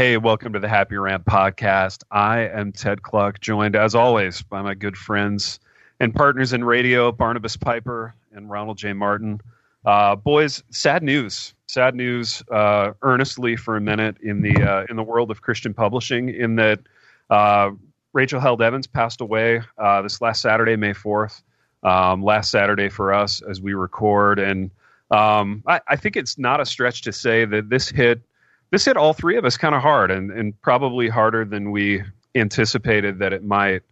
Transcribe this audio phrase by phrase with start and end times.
[0.00, 2.04] Hey, welcome to the Happy Rant podcast.
[2.10, 5.60] I am Ted Kluck, joined as always by my good friends
[6.00, 8.94] and partners in radio, Barnabas Piper and Ronald J.
[8.94, 9.42] Martin.
[9.84, 11.52] Uh, boys, sad news.
[11.66, 12.42] Sad news.
[12.50, 16.56] Uh, earnestly for a minute in the uh, in the world of Christian publishing, in
[16.56, 16.80] that
[17.28, 17.70] uh,
[18.14, 21.42] Rachel Held Evans passed away uh, this last Saturday, May fourth.
[21.82, 24.70] Um, last Saturday for us as we record, and
[25.10, 28.22] um, I, I think it's not a stretch to say that this hit
[28.70, 32.02] this hit all three of us kind of hard and, and probably harder than we
[32.34, 33.82] anticipated that it might.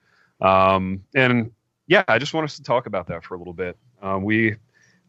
[0.40, 1.50] Um, and
[1.86, 3.76] yeah, I just want us to talk about that for a little bit.
[4.02, 4.56] Um, we,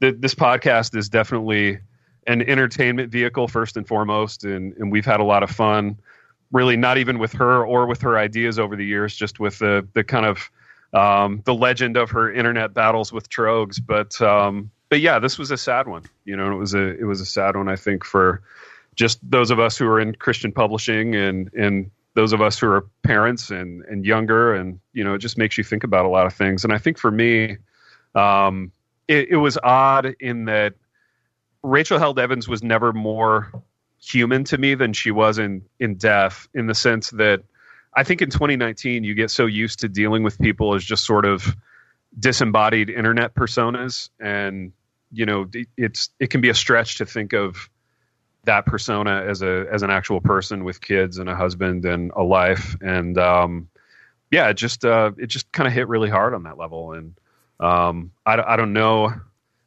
[0.01, 1.79] th- this podcast is definitely
[2.25, 5.99] an entertainment vehicle first and foremost, and, and we've had a lot of fun.
[6.51, 9.88] Really, not even with her or with her ideas over the years, just with the
[9.93, 10.49] the kind of
[10.94, 13.79] um, the legend of her internet battles with Trogs.
[13.85, 16.05] But um, but yeah, this was a sad one.
[16.25, 17.69] You know, it was a it was a sad one.
[17.69, 18.41] I think for
[19.00, 22.67] just those of us who are in Christian publishing and and those of us who
[22.67, 26.09] are parents and and younger and you know it just makes you think about a
[26.09, 26.64] lot of things.
[26.66, 27.58] And i think for me
[28.16, 28.72] um,
[29.08, 30.73] it, it, was odd in that
[31.64, 33.52] rachel held evans was never more
[34.02, 37.44] human to me than she was in in death in the sense that
[37.94, 41.25] i think in 2019 you get so used to dealing with people as just sort
[41.25, 41.56] of
[42.17, 44.09] disembodied internet personas.
[44.19, 44.72] And
[45.11, 47.69] you know it's it can be a stretch to think of
[48.45, 52.23] that persona as a as an actual person with kids and a husband and a
[52.23, 52.75] life.
[52.81, 53.69] And um,
[54.31, 56.93] yeah it just uh, it just kind of hit really hard on that level.
[56.93, 57.15] And
[57.59, 59.13] um, I, I don't know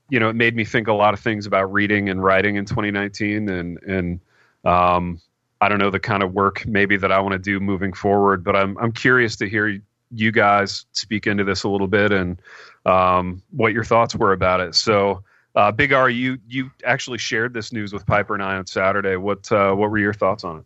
[0.09, 2.65] you know it made me think a lot of things about reading and writing in
[2.65, 4.21] 2019 and and
[4.65, 5.21] um,
[5.61, 8.45] I don't know the kind of work maybe that I want to do moving forward
[8.45, 9.81] but I'm I'm curious to hear
[10.13, 12.41] you guys speak into this a little bit and
[12.85, 14.75] um, what your thoughts were about it.
[14.75, 15.25] So
[15.55, 19.17] uh, Big R, you you actually shared this news with Piper and I on Saturday.
[19.17, 20.65] What uh, what were your thoughts on it?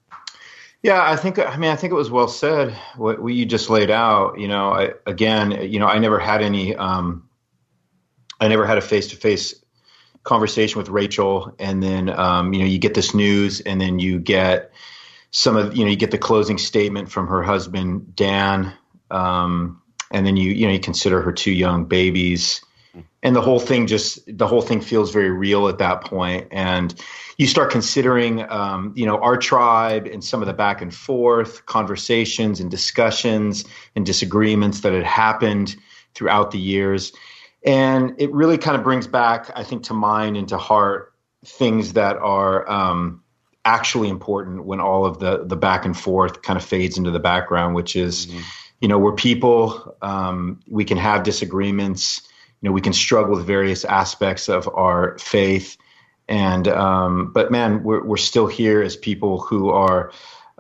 [0.83, 3.69] Yeah, I think I mean I think it was well said what, what you just
[3.69, 4.39] laid out.
[4.39, 7.29] You know, I, again, you know, I never had any, um,
[8.41, 9.55] I never had a face to face
[10.23, 14.21] conversation with Rachel, and then um, you know you get this news, and then you
[14.21, 14.71] get
[15.33, 18.73] some of you know you get the closing statement from her husband Dan,
[19.11, 19.83] um,
[20.13, 22.61] and then you you know you consider her two young babies
[23.23, 27.01] and the whole thing just the whole thing feels very real at that point and
[27.39, 31.65] you start considering um, you know our tribe and some of the back and forth
[31.67, 33.65] conversations and discussions
[33.95, 35.77] and disagreements that had happened
[36.15, 37.13] throughout the years
[37.65, 41.13] and it really kind of brings back i think to mind and to heart
[41.45, 43.23] things that are um,
[43.65, 47.21] actually important when all of the the back and forth kind of fades into the
[47.21, 48.41] background which is mm-hmm.
[48.81, 52.23] you know we're people um, we can have disagreements
[52.61, 55.77] you know we can struggle with various aspects of our faith.
[56.29, 60.13] And um, but man we're, we're still here as people who are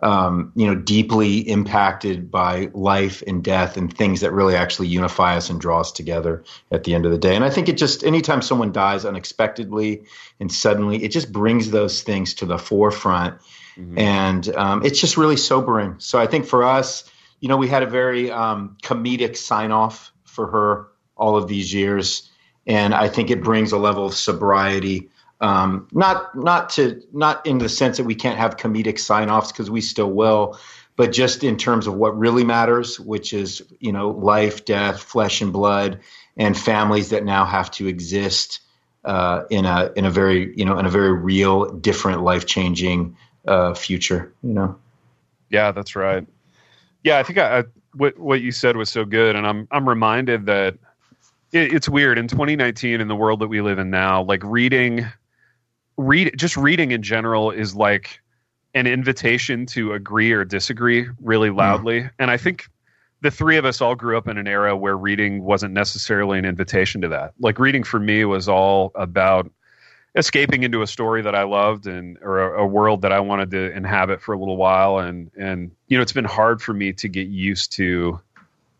[0.02, 5.36] um, you know deeply impacted by life and death and things that really actually unify
[5.36, 7.34] us and draw us together at the end of the day.
[7.34, 10.04] And i think it just anytime someone dies unexpectedly
[10.38, 13.40] and suddenly it just brings those things to the forefront.
[13.76, 13.98] Mm-hmm.
[13.98, 15.96] and um, it's just really sobering.
[15.98, 20.12] So i think for us you know we had a very um, comedic sign off
[20.24, 22.31] for her all of these years,
[22.66, 25.10] and I think it brings a level of sobriety.
[25.41, 29.71] Um, not not to not in the sense that we can't have comedic sign-offs because
[29.71, 30.59] we still will,
[30.97, 35.43] but just in terms of what really matters, which is you know life, death, flesh
[35.43, 36.00] and blood,
[36.37, 38.60] and families that now have to exist
[39.04, 43.16] uh, in a in a very you know in a very real, different, life changing
[43.47, 44.33] uh, future.
[44.43, 44.78] You know.
[45.48, 46.27] Yeah, that's right.
[47.04, 49.88] Yeah, I think I, I, what what you said was so good, and I'm I'm
[49.88, 50.77] reminded that
[51.52, 54.22] it, it's weird in 2019 in the world that we live in now.
[54.22, 55.06] Like reading,
[55.96, 58.20] read just reading in general is like
[58.74, 61.56] an invitation to agree or disagree really hmm.
[61.56, 62.03] loudly.
[62.03, 62.10] Mm.
[62.18, 62.68] And I think
[63.22, 66.44] the three of us all grew up in an era where reading wasn't necessarily an
[66.44, 67.32] invitation to that.
[67.41, 69.50] Like reading for me was all about
[70.15, 73.50] escaping into a story that I loved and or a, a, world that I wanted
[73.50, 76.94] to inhabit for a little while and and you know it's been hard for me
[76.94, 78.21] to get used to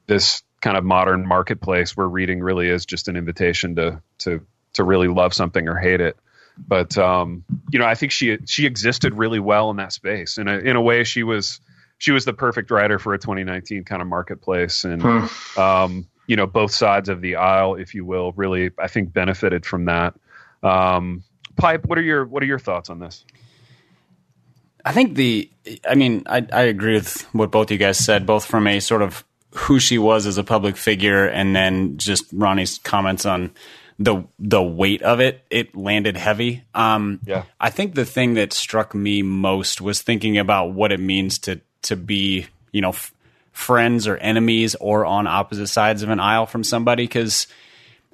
[0.07, 4.45] this kind of modern marketplace where reading really is just an invitation to to
[4.75, 6.17] to really love something or hate it.
[6.59, 10.39] But um, you know, I think she she existed really well in that space.
[10.39, 11.61] In a in a way, she was
[11.99, 15.61] she was the perfect writer for a 2019 kind of marketplace, and hmm.
[15.61, 19.67] um, you know, both sides of the aisle, if you will, really I think benefited
[19.67, 20.15] from that.
[20.63, 21.25] Um,
[21.57, 23.25] Pipe, what are your what are your thoughts on this?
[24.87, 25.51] I think the,
[25.89, 29.03] I mean, I, I agree with what both you guys said, both from a sort
[29.03, 29.25] of
[29.57, 33.51] who she was as a public figure, and then just Ronnie's comments on
[33.99, 36.65] the the weight of it, it landed heavy.
[36.75, 37.45] Um, Yeah.
[37.61, 41.61] I think the thing that struck me most was thinking about what it means to
[41.83, 43.13] to be, you know, f-
[43.53, 47.47] friends or enemies or on opposite sides of an aisle from somebody because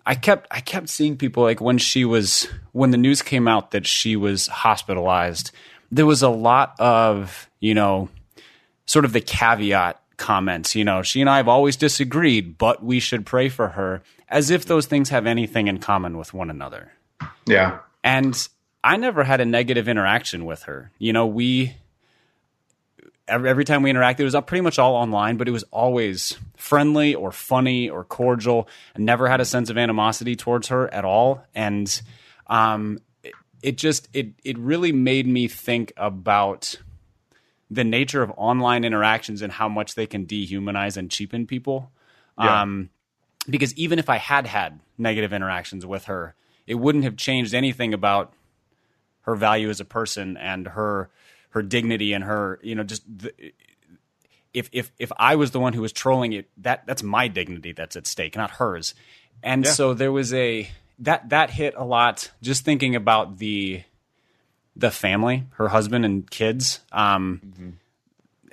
[0.06, 3.72] I kept I kept seeing people like when she was when the news came out
[3.72, 5.50] that she was hospitalized,
[5.90, 8.08] there was a lot of, you know,
[8.86, 13.00] sort of the caveat comments, you know, she and I have always disagreed, but we
[13.00, 16.92] should pray for her as if those things have anything in common with one another.
[17.44, 17.80] Yeah.
[18.04, 18.48] And
[18.84, 20.92] I never had a negative interaction with her.
[20.98, 21.74] You know, we
[23.28, 26.38] every, every time we interacted, it was pretty much all online, but it was always
[26.56, 28.68] friendly or funny or cordial.
[28.96, 31.44] I never had a sense of animosity towards her at all.
[31.54, 32.00] And
[32.46, 33.32] um, it,
[33.62, 36.76] it just it it really made me think about
[37.72, 41.90] the nature of online interactions and how much they can dehumanize and cheapen people.
[42.38, 42.62] Yeah.
[42.62, 42.90] Um,
[43.48, 46.34] because even if I had had negative interactions with her,
[46.66, 48.32] it wouldn't have changed anything about
[49.22, 51.10] her value as a person and her
[51.50, 53.32] her dignity and her you know just the,
[54.54, 57.72] if if if I was the one who was trolling it that that's my dignity
[57.72, 58.94] that's at stake not hers
[59.42, 59.70] and Yeah.
[59.70, 60.68] so there was a
[61.00, 63.82] that that hit a lot just thinking about the
[64.76, 67.40] the family her husband and kids um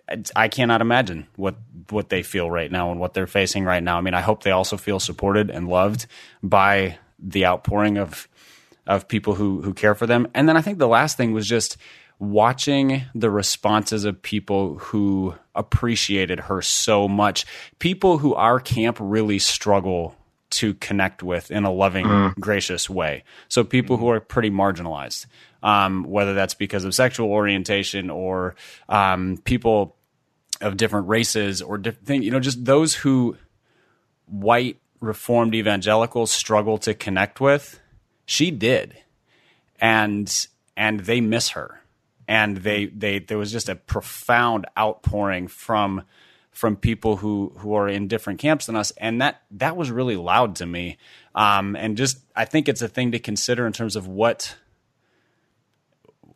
[0.10, 1.56] I- I cannot imagine what
[1.92, 3.98] what they feel right now and what they're facing right now.
[3.98, 6.07] I mean, I hope they also feel supported and loved
[6.44, 8.27] by the outpouring of
[8.88, 10.27] of people who who care for them.
[10.33, 11.77] And then I think the last thing was just
[12.18, 17.45] watching the responses of people who appreciated her so much.
[17.80, 20.15] People who our camp really struggle
[20.51, 22.07] to connect with in a loving,
[22.39, 23.24] gracious way.
[23.48, 25.27] So people who are pretty marginalized,
[25.63, 28.56] um, whether that's because of sexual orientation or
[28.88, 29.95] um, people
[30.61, 33.38] of different races or different things, you know, just those who
[34.25, 37.79] white reformed evangelicals struggle to connect with,
[38.25, 38.97] she did.
[39.79, 41.81] And and they miss her.
[42.27, 46.03] And they they there was just a profound outpouring from
[46.51, 50.17] from people who who are in different camps than us and that that was really
[50.17, 50.97] loud to me.
[51.33, 54.57] Um and just I think it's a thing to consider in terms of what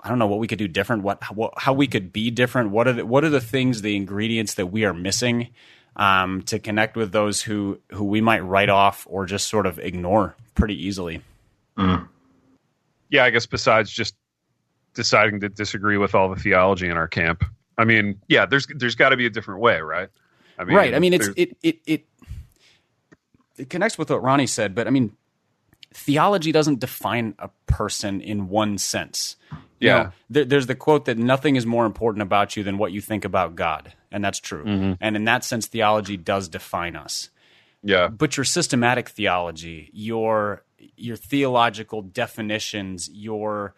[0.04, 2.72] I don't know what we could do different, what, what how we could be different.
[2.72, 5.50] What are the, what are the things, the ingredients that we are missing
[5.96, 9.80] um, to connect with those who who we might write off or just sort of
[9.80, 11.22] ignore pretty easily.
[13.10, 14.16] yeah, I guess besides just
[14.94, 17.44] deciding to disagree with all the theology in our camp.
[17.78, 20.10] I mean, yeah, there's there's got to be a different way, right?
[20.58, 20.94] I mean, right.
[20.94, 22.06] I mean, it's it it it
[23.58, 25.16] it connects with what Ronnie said, but I mean,
[25.94, 29.36] theology doesn't define a person in one sense.
[29.80, 30.04] You Yeah.
[30.04, 33.02] know, there, there's the quote that nothing is more important about you than what you
[33.02, 34.64] think about God, and that's true.
[34.64, 34.94] Mm-hmm.
[35.02, 37.30] And in that sense, theology does define us.
[37.84, 40.64] yeah, but your systematic theology, your
[40.96, 43.76] your theological definitions, your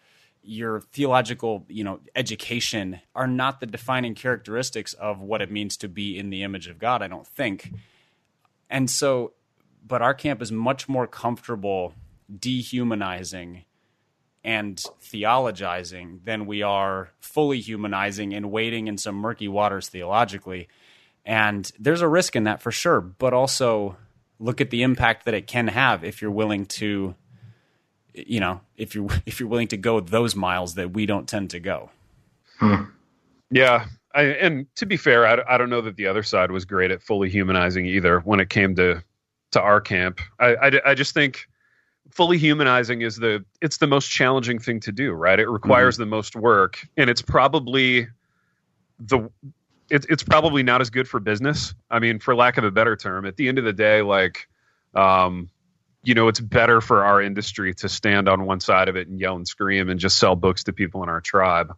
[0.47, 5.87] your theological, you know, education are not the defining characteristics of what it means to
[5.87, 7.71] be in the image of God, I don't think.
[8.69, 9.33] And so
[9.87, 11.93] but our camp is much more comfortable
[12.39, 13.65] dehumanizing
[14.43, 20.67] and theologizing than we are fully humanizing and wading in some murky waters theologically.
[21.25, 23.97] And there's a risk in that for sure, but also
[24.39, 27.15] look at the impact that it can have if you're willing to
[28.15, 31.49] you know, if you're if you're willing to go those miles that we don't tend
[31.51, 31.89] to go.
[32.59, 32.83] Hmm.
[33.51, 33.85] yeah.
[34.13, 36.89] I, and to be fair, I, I don't know that the other side was great
[36.89, 39.03] at fully humanizing either when it came to
[39.51, 40.21] to our camp.
[40.39, 41.47] I, I, I just think
[42.11, 45.39] fully humanizing is the it's the most challenging thing to do, right?
[45.39, 48.07] It requires the most work, and it's probably
[48.99, 49.29] the
[49.89, 51.73] it's it's probably not as good for business.
[51.89, 54.47] I mean, for lack of a better term, at the end of the day, like,
[54.95, 55.49] um,
[56.03, 59.19] you know, it's better for our industry to stand on one side of it and
[59.19, 61.75] yell and scream and just sell books to people in our tribe.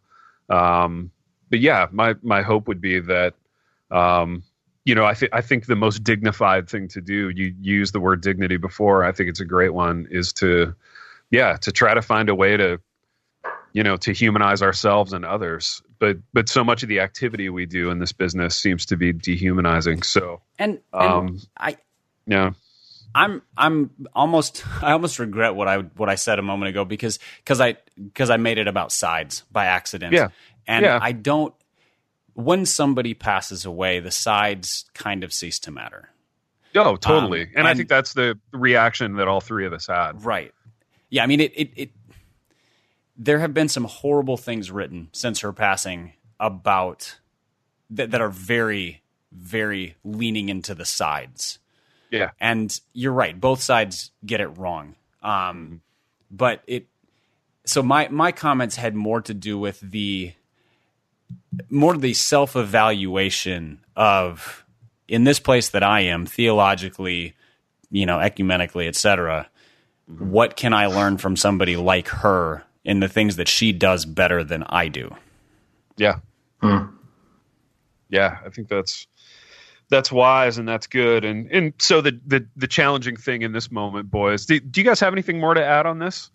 [0.49, 1.11] Um,
[1.49, 3.33] but yeah, my my hope would be that,
[3.91, 4.43] um,
[4.87, 7.29] you know, I think I think the most dignified thing to do.
[7.29, 9.03] You use the word dignity before.
[9.03, 10.07] I think it's a great one.
[10.09, 10.73] Is to,
[11.29, 12.79] yeah, to try to find a way to
[13.73, 17.65] you know to humanize ourselves and others but but so much of the activity we
[17.65, 21.77] do in this business seems to be dehumanizing so And, and Um, I
[22.25, 22.51] yeah
[23.13, 27.19] I'm I'm almost I almost regret what I what I said a moment ago because
[27.37, 30.13] because I because I made it about sides by accident.
[30.13, 30.29] Yeah.
[30.67, 30.99] And Yeah.
[31.01, 31.53] I don't
[32.37, 36.09] when somebody passes away, the sides kind of cease to matter.
[36.75, 40.23] oh totally Um, and, i think that's the reaction that all three of us had
[40.23, 40.53] Right.
[41.09, 41.89] Yeah, I mean it it, it
[43.17, 47.17] there have been some horrible things written since her passing about
[47.89, 49.01] that that are very
[49.31, 51.57] very leaning into the sides.
[52.11, 54.95] yeah And you're right, both sides get it wrong.
[55.23, 55.81] Um,
[56.29, 56.85] but it
[57.65, 60.33] so my my comments had more to do with the
[61.69, 64.65] more the self evaluation of
[65.07, 67.33] in this place that I am theologically,
[67.89, 69.49] you know, ecumenically, etc.
[70.07, 74.43] What can I learn from somebody like her in the things that she does better
[74.43, 75.13] than I do?
[75.97, 76.19] Yeah.
[76.61, 76.85] Hmm.
[78.09, 79.07] Yeah, I think that's
[79.89, 81.25] that's wise and that's good.
[81.25, 84.45] And and so the the, the challenging thing in this moment, boys.
[84.45, 86.29] Do, do you guys have anything more to add on this?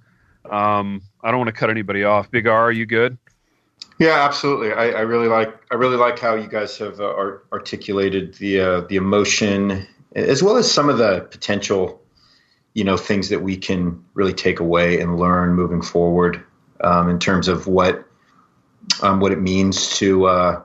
[0.51, 2.31] Um, I don't want to cut anybody off.
[2.31, 3.17] Big R, are you good?
[4.03, 4.73] Yeah, absolutely.
[4.73, 8.61] I, I really like I really like how you guys have uh, art- articulated the
[8.61, 12.03] uh, the emotion as well as some of the potential,
[12.75, 16.43] you know, things that we can really take away and learn moving forward
[16.81, 18.05] um, in terms of what
[19.03, 20.63] um, what it means to uh,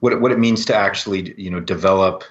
[0.00, 2.22] what it, what it means to actually you know develop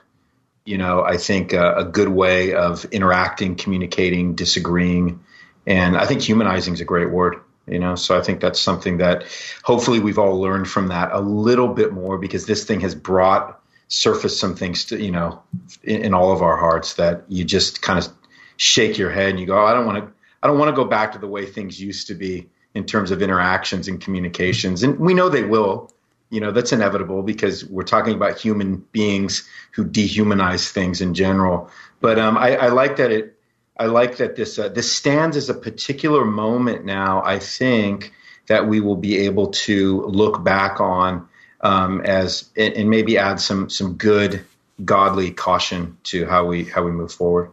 [0.65, 5.19] you know I think uh, a good way of interacting, communicating, disagreeing,
[5.65, 7.95] and I think humanizing is a great word you know?
[7.95, 9.25] So i think that's something that
[9.63, 13.59] hopefully we've all learned from that a little bit more because this thing has brought
[13.87, 15.41] surfaced some things to you know
[15.83, 18.11] in, in all of our hearts that you just kind of
[18.57, 20.75] shake your head and you go oh, i don't want to i don't want to
[20.75, 24.83] go back to the way things used to be in terms of interactions and communications.
[24.83, 25.91] And we know they will.
[26.29, 31.69] You know that's inevitable because we're talking about human beings who dehumanize things in general.
[32.01, 33.37] But um, I, I like that it
[33.77, 37.23] I like that this uh, this stands as a particular moment now.
[37.23, 38.13] I think
[38.47, 41.27] that we will be able to look back on
[41.61, 44.45] um, as and, and maybe add some some good
[44.83, 47.51] godly caution to how we how we move forward.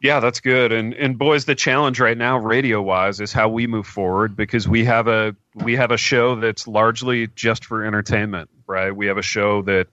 [0.00, 0.72] Yeah, that's good.
[0.72, 4.68] And and boys, the challenge right now, radio wise, is how we move forward because
[4.68, 8.94] we have a we have a show that's largely just for entertainment, right?
[8.94, 9.86] We have a show that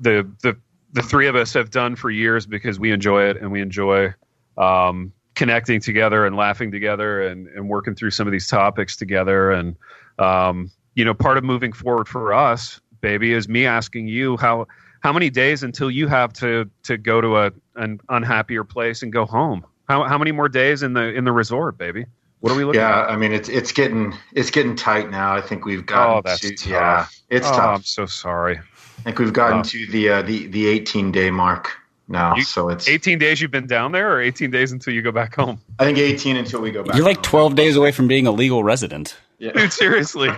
[0.00, 0.56] the the
[0.94, 4.14] the three of us have done for years because we enjoy it and we enjoy
[4.56, 9.50] um, connecting together and laughing together and, and working through some of these topics together.
[9.50, 9.76] And
[10.18, 14.66] um, you know, part of moving forward for us, baby, is me asking you how
[15.00, 19.12] how many days until you have to to go to a an unhappier place and
[19.12, 19.66] go home?
[19.88, 22.06] How how many more days in the in the resort, baby?
[22.38, 23.10] What are we looking yeah, at?
[23.10, 25.34] I mean it's it's getting it's getting tight now.
[25.34, 26.68] I think we've got Oh, that's to, tough.
[26.68, 27.76] yeah, it's oh, tough.
[27.78, 28.60] I'm so sorry.
[28.98, 31.70] I think we've gotten to the uh, the the 18 day mark
[32.08, 32.34] now.
[32.36, 35.12] You- so it's 18 days you've been down there or 18 days until you go
[35.12, 35.60] back home?
[35.78, 36.96] I think 18 until we go back.
[36.96, 39.16] You're like 12 days away from being a legal resident.
[39.38, 39.52] Yeah.
[39.52, 40.30] Dude, seriously.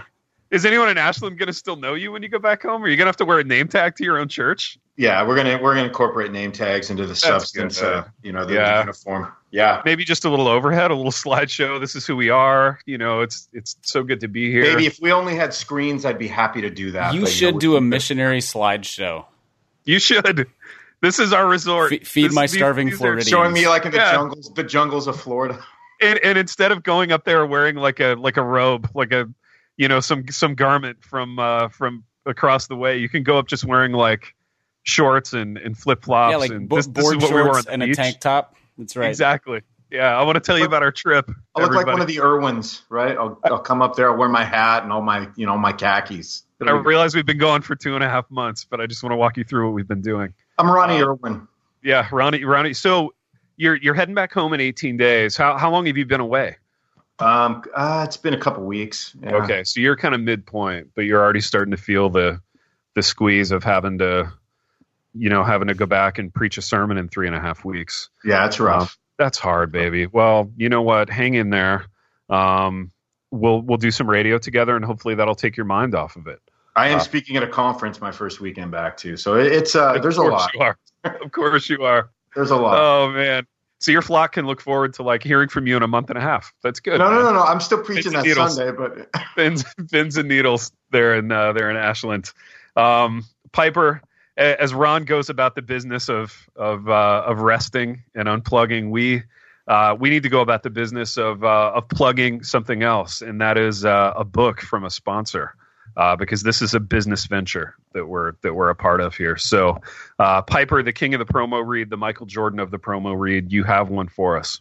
[0.50, 2.82] Is anyone in Ashland going to still know you when you go back home?
[2.84, 4.78] Are you going to have to wear a name tag to your own church?
[4.98, 7.78] Yeah, we're gonna we're gonna incorporate name tags into the substance.
[7.80, 7.92] good.
[7.92, 8.80] Uh, you know, the, Yeah.
[8.80, 9.30] uniform.
[9.50, 11.78] Yeah, Maybe just a little overhead, a little slideshow.
[11.78, 12.78] This is who we are.
[12.86, 14.62] You know, it's it's so good to be here.
[14.62, 17.12] Maybe if we only had screens, I'd be happy to do that.
[17.12, 19.26] You but, should know, do we- a missionary slideshow.
[19.84, 20.46] You should.
[21.02, 21.90] This is our resort.
[21.90, 23.28] Fe- feed This- my starving these are- Floridians.
[23.28, 24.12] showing me like in the Yeah.
[24.12, 25.62] jungles, the jungles of Florida.
[26.00, 29.28] and, and instead of going up there wearing like a like a robe, like a
[29.76, 33.47] you know some some garment from uh, from across the way, you can go up
[33.47, 34.35] just wearing like
[34.83, 36.33] shorts and, and flip flops.
[36.33, 37.83] yeah, like and bo- this, this is board what we wore on shorts the and
[37.83, 38.56] a tank top.
[38.78, 39.09] That's right.
[39.09, 39.62] Exactly.
[39.90, 41.30] Yeah, I want to tell you about our trip.
[41.54, 43.16] I look like one of the Irwins, right?
[43.16, 45.73] I'll, I'll come up there, I'll wear my hat and all my you know my
[45.73, 46.42] khakis.
[46.61, 49.12] I realize we've been going for two and a half months, but I just want
[49.12, 50.33] to walk you through what we've been doing.
[50.59, 51.47] I'm Ronnie uh, Irwin.
[51.83, 52.73] Yeah, Ronnie, Ronnie.
[52.73, 53.14] So
[53.56, 55.37] you're you're heading back home in 18 days.
[55.37, 56.56] How how long have you been away?
[57.18, 59.14] Um, uh, it's been a couple weeks.
[59.23, 59.37] Yeah.
[59.37, 62.40] Okay, so you're kind of midpoint, but you're already starting to feel the
[62.94, 64.32] the squeeze of having to,
[65.14, 67.64] you know, having to go back and preach a sermon in three and a half
[67.64, 68.11] weeks.
[68.25, 68.99] Yeah, that's rough.
[69.18, 70.06] That's hard, baby.
[70.06, 71.08] Well, you know what?
[71.08, 71.87] Hang in there.
[72.28, 72.92] Um,
[73.30, 76.40] we'll we'll do some radio together, and hopefully that'll take your mind off of it.
[76.75, 79.75] I am uh, speaking at a conference my first weekend back too, so it, it's
[79.75, 80.50] uh, there's a lot.
[81.04, 82.11] Of course you are.
[82.35, 82.76] There's a lot.
[82.78, 83.46] Oh man.
[83.78, 86.18] So your flock can look forward to like hearing from you in a month and
[86.18, 86.54] a half.
[86.62, 86.99] That's good.
[86.99, 87.25] no, no, man.
[87.25, 87.42] no, no.
[87.42, 88.56] I'm still preaching that needles.
[88.56, 92.33] Sunday, but Pins, pins and needles there in uh, there in Ashland.
[92.75, 94.02] Um, Piper,
[94.37, 99.23] as Ron goes about the business of of uh, of resting and unplugging, we
[99.68, 103.40] uh, we need to go about the business of uh, of plugging something else, and
[103.40, 105.54] that is uh, a book from a sponsor.
[105.96, 109.36] Uh, because this is a business venture that we're that we're a part of here.
[109.38, 109.80] So,
[110.18, 113.50] uh, Piper, the king of the promo read, the Michael Jordan of the promo read,
[113.50, 114.60] you have one for us.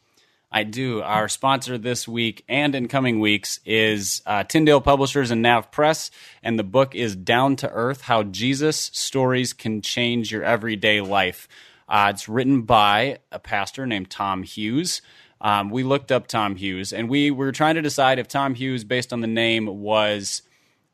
[0.56, 1.02] I do.
[1.02, 6.12] Our sponsor this week and in coming weeks is uh, Tyndale Publishers and Nav Press,
[6.42, 11.50] and the book is Down to Earth How Jesus Stories Can Change Your Everyday Life.
[11.90, 15.02] Uh, it's written by a pastor named Tom Hughes.
[15.42, 18.86] Um, we looked up Tom Hughes, and we were trying to decide if Tom Hughes,
[18.86, 20.42] based on the name, was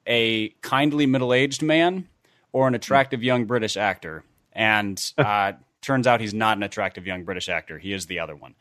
[0.07, 2.07] a kindly middle aged man
[2.51, 4.23] or an attractive young British actor.
[4.53, 7.77] And uh, turns out he's not an attractive young British actor.
[7.79, 8.55] He is the other one.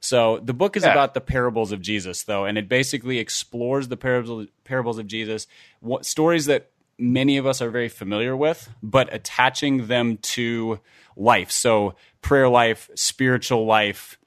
[0.00, 0.92] So the book is Yeah.
[0.92, 5.46] about the parables of Jesus, though, and it basically explores the parables parables of Jesus,
[5.80, 10.80] what stories that many of us are very familiar with, but attaching them to
[11.16, 11.50] life.
[11.50, 14.18] So prayer life, spiritual life,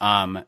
[0.00, 0.44] um,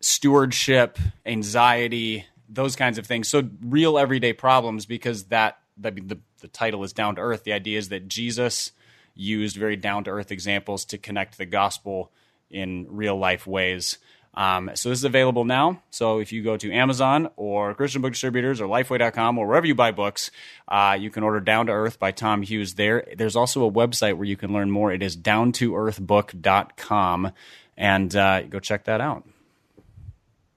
[0.00, 3.28] stewardship, anxiety, those kinds of things.
[3.28, 7.44] So real everyday problems because that the, the, the title is down to earth.
[7.44, 8.72] The idea is that Jesus
[9.14, 12.10] used very down to earth examples to connect the gospel
[12.50, 13.98] in real life ways.
[14.34, 15.82] Um, so this is available now.
[15.90, 19.74] So if you go to Amazon or Christian Book Distributors or Lifeway.com or wherever you
[19.74, 20.30] buy books,
[20.68, 23.04] uh, you can order Down to Earth by Tom Hughes there.
[23.16, 24.92] There's also a website where you can learn more.
[24.92, 27.32] It is downtoearthbook.com
[27.76, 29.26] and uh, go check that out.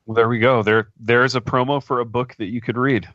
[0.05, 0.63] Well, there we go.
[0.63, 3.07] There, there's a promo for a book that you could read.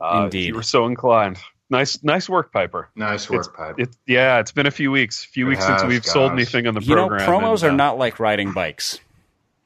[0.00, 0.46] Uh, if Indeed.
[0.48, 1.38] you were so inclined.
[1.70, 2.90] Nice, nice work, Piper.
[2.94, 3.76] Nice work, Pipe.
[3.78, 6.74] It, yeah, it's been a few weeks, few It weeks since we've sold anything on
[6.74, 7.28] the You know, program.
[7.28, 8.98] promos and, are uh, not like riding bikes.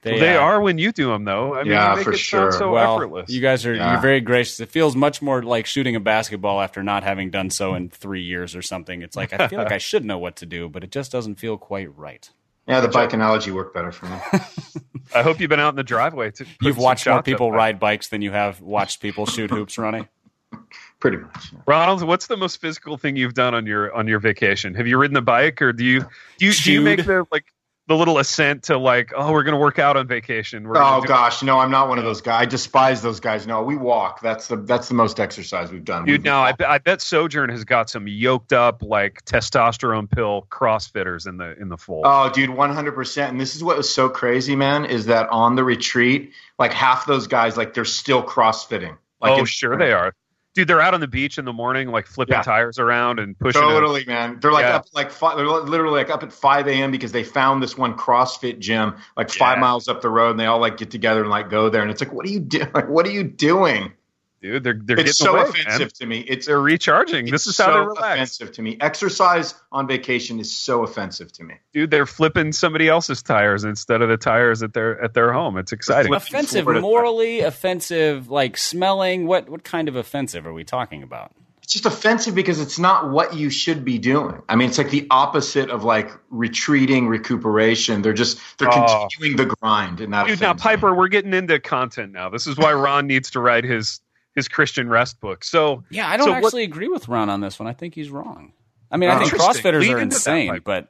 [0.02, 1.56] They, They uh, are when you do them, though.
[1.56, 2.52] I mean, Yeah, you make for it sound sure.
[2.52, 3.30] so well, effortless.
[3.30, 3.90] you guys are Yeah.
[3.94, 4.60] you're very gracious.
[4.60, 8.22] It feels much more like shooting a basketball after not having done so in three
[8.22, 9.02] years or something.
[9.02, 11.40] It's like I feel like I should know what to do, but it just doesn't
[11.40, 12.30] feel quite right.
[12.68, 14.18] yeah, the bike analogy worked better for me.
[15.14, 16.30] I hope you've been out in the driveway.
[16.32, 20.06] To You've watched more people ride bikes than you have watched people shoot hoops, Ronnie.
[21.00, 21.52] Pretty much.
[21.52, 21.60] yeah.
[21.66, 24.74] Ronald, what's the most physical thing you've done on your on your vacation?
[24.74, 26.00] Have you ridden a bike, or do you
[26.38, 27.44] do you, do you make the like
[27.88, 30.68] the little ascent to like, oh, we're going to work out on vacation?
[30.68, 32.42] We're Oh gosh, no, I'm not one of those guys.
[32.42, 33.46] I despise those guys.
[33.46, 34.20] No, we walk.
[34.20, 36.04] That's the that's the most exercise we've done.
[36.04, 40.08] Dude, We no, I, bet- I bet Sojourn has got some yoked up like testosterone
[40.08, 42.04] pill CrossFitters in the in the fold.
[42.06, 43.28] Oh, dude, 100%.
[43.28, 47.06] And this is what was so crazy, man, is that on the retreat, like half
[47.06, 48.98] those guys, like they're still crossfitting.
[49.20, 50.14] Like oh, sure they are,
[50.54, 50.68] dude.
[50.68, 52.42] They're out on the beach in the morning, like flipping Yeah.
[52.42, 53.60] tires around and pushing.
[53.62, 54.38] Totally, man.
[54.40, 54.76] They're like Yeah.
[54.76, 56.90] up like five, they're literally like up at 5 a.m.
[56.90, 59.60] because they found this one CrossFit gym like five Yeah.
[59.62, 61.82] miles up the road, and they all like get together and like go there.
[61.82, 62.68] And it's like, what are you doing?
[62.74, 63.92] Like, what are you doing?
[64.40, 64.62] Dude.
[64.64, 65.88] They're they're It's getting so away, offensive man.
[66.00, 66.20] to me.
[66.20, 67.24] It's They're recharging.
[67.26, 68.76] it's this is how so they relax, offensive to me.
[68.80, 71.54] Exercise on vacation is so offensive to me.
[71.72, 71.90] dude.
[71.90, 75.56] They're flipping somebody else's tires instead of the tires at their at their home.
[75.58, 76.10] It's exciting.
[76.10, 76.80] Flip- offensive, Florida.
[76.80, 79.26] morally offensive, like smelling.
[79.26, 81.32] What what kind of offensive are we talking about?
[81.62, 84.40] it's just offensive because it's not what you should be doing.
[84.48, 88.00] I mean, it's like the opposite of like retreating, recuperation.
[88.00, 89.06] They're just they're Oh.
[89.10, 90.70] continuing the grind, and that Dude, now offends me.
[90.70, 92.30] Piper, we're getting into content now.
[92.30, 94.00] This is why Ron needs to write his
[94.38, 95.44] his Christian rest book.
[95.44, 97.66] So Yeah, I don't So what- actually agree with Ron on this one.
[97.68, 98.52] I think he's wrong.
[98.90, 99.32] I mean, I think.
[99.32, 100.88] CrossFitters Lead are into that, insane, but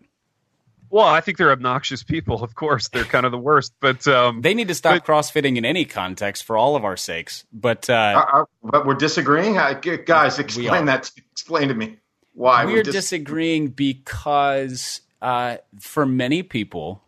[0.90, 2.42] Well, I think they're obnoxious people.
[2.42, 3.74] Of course, they're kind of the worst.
[3.80, 6.96] But um, they need to stop But- CrossFitting in any context for all of our
[6.96, 7.44] sakes.
[7.52, 10.38] But uh, Uh, uh, but we're disagreeing, g- guys.
[10.38, 11.10] Explain that.
[11.32, 11.96] Explain to me
[12.34, 17.02] why we're dis- disagreeing because uh, for many people,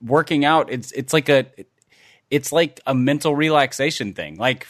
[0.00, 1.46] working out it's it's like a
[2.30, 4.36] it's like a mental relaxation thing.
[4.36, 4.66] Like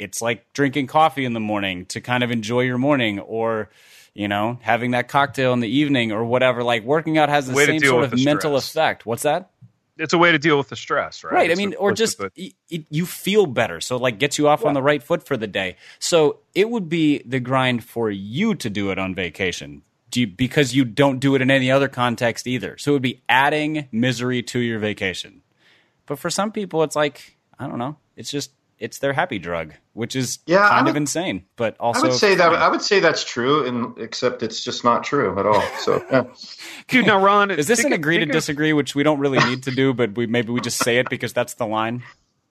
[0.00, 3.68] it's like drinking coffee in the morning to kind of enjoy your morning, or
[4.14, 6.62] you know having that cocktail in the evening, or whatever.
[6.62, 8.70] Like working out has the Way same sort of mental stress.
[8.74, 9.06] effect.
[9.06, 9.50] What's that?
[9.98, 11.34] it's a way to deal with the stress, right?
[11.34, 11.50] Right.
[11.50, 14.18] I mean, a- or it's just a- y- y- you feel better, so it, like
[14.18, 15.76] gets you off on the right foot for the day.
[15.98, 20.26] So it would be the grind for you to do it on vacation, do you,
[20.26, 22.78] because you don't do it in any other context either.
[22.78, 25.42] So it would be adding misery to your vacation.
[26.06, 27.96] But for some people, it's like I don't know.
[28.16, 31.44] It's just it's their happy drug, which is Yeah, kind would- of insane.
[31.56, 32.52] But also I also, would say that.
[32.54, 35.62] I would say that's true, and except it's just not true at all.
[35.78, 36.24] So yeah.
[36.88, 37.06] dude.
[37.06, 39.70] Now, Ron, is this an agree to of- disagree, which we don't really need to
[39.70, 42.02] do, but we maybe we just say it because that's the line.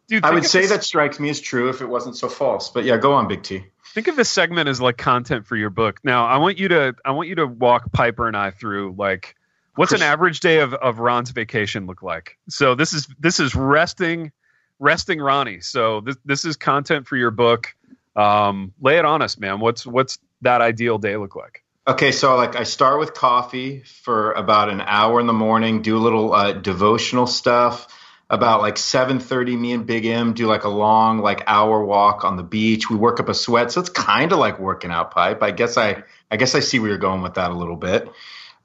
[0.08, 2.70] Dude, I would say this- that strikes me as true if it wasn't so false.
[2.70, 3.66] But yeah, go on, Big T.
[3.94, 6.00] Think of this segment as like content for your book.
[6.04, 9.36] Now, I want you to I want you to walk Piper and I through like
[9.76, 12.38] what's an average day of, of Ron's vacation look like.
[12.50, 14.32] So this is this is resting
[14.80, 15.60] resting Ronnie.
[15.62, 17.76] So this this is content for your book.
[18.16, 19.60] Um, lay it on us, man.
[19.60, 21.64] What's what's that ideal day look like?
[21.88, 25.98] Okay, so like I start with coffee for about an hour in the morning, do
[25.98, 27.88] a little uh, devotional stuff.
[28.32, 32.24] About like seven thirty, me and Big M do like a long like hour walk
[32.24, 32.88] on the beach.
[32.88, 35.42] We work up a sweat, so it's kind of like working out pipe.
[35.42, 38.08] I guess I I guess I see where you're going with that a little bit.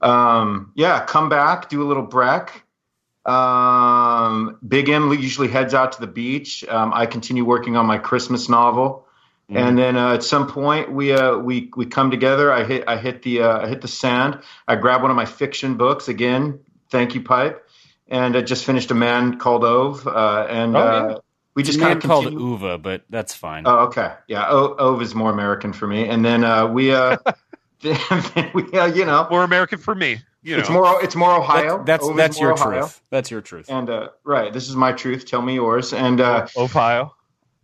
[0.01, 2.64] Um, yeah, come back, do a little break.
[3.25, 6.63] Um, Big M usually heads out to the beach.
[6.67, 9.01] Um, I continue working on my Christmas novel.
[9.47, 12.51] And then uh, at some point we uh, we we come together.
[12.51, 14.39] I hit I hit the uh, I hit the sand.
[14.67, 16.61] I grab one of my fiction books again.
[16.89, 17.63] Thank you, Pipe.
[18.07, 20.07] And I just finished a man called Ove.
[20.07, 21.17] Uh, and Oh, uh, yeah.
[21.53, 22.33] we just kind of called.
[22.33, 23.67] Uva, but that's fine.
[23.67, 24.13] Oh, okay.
[24.27, 26.09] Yeah, o- Ove is more American for me.
[26.09, 26.89] And then uh, we
[27.83, 30.19] uh, then we, uh, you know, More American for me.
[30.43, 30.59] You know.
[30.59, 31.77] it's more it's more Ohio.
[31.77, 32.81] That's that's, Always that's your Ohio.
[32.81, 33.01] truth.
[33.09, 33.65] That's your truth.
[33.69, 35.25] And uh, right, this is my truth.
[35.25, 35.91] Tell me yours.
[35.93, 37.15] And uh, Ohio.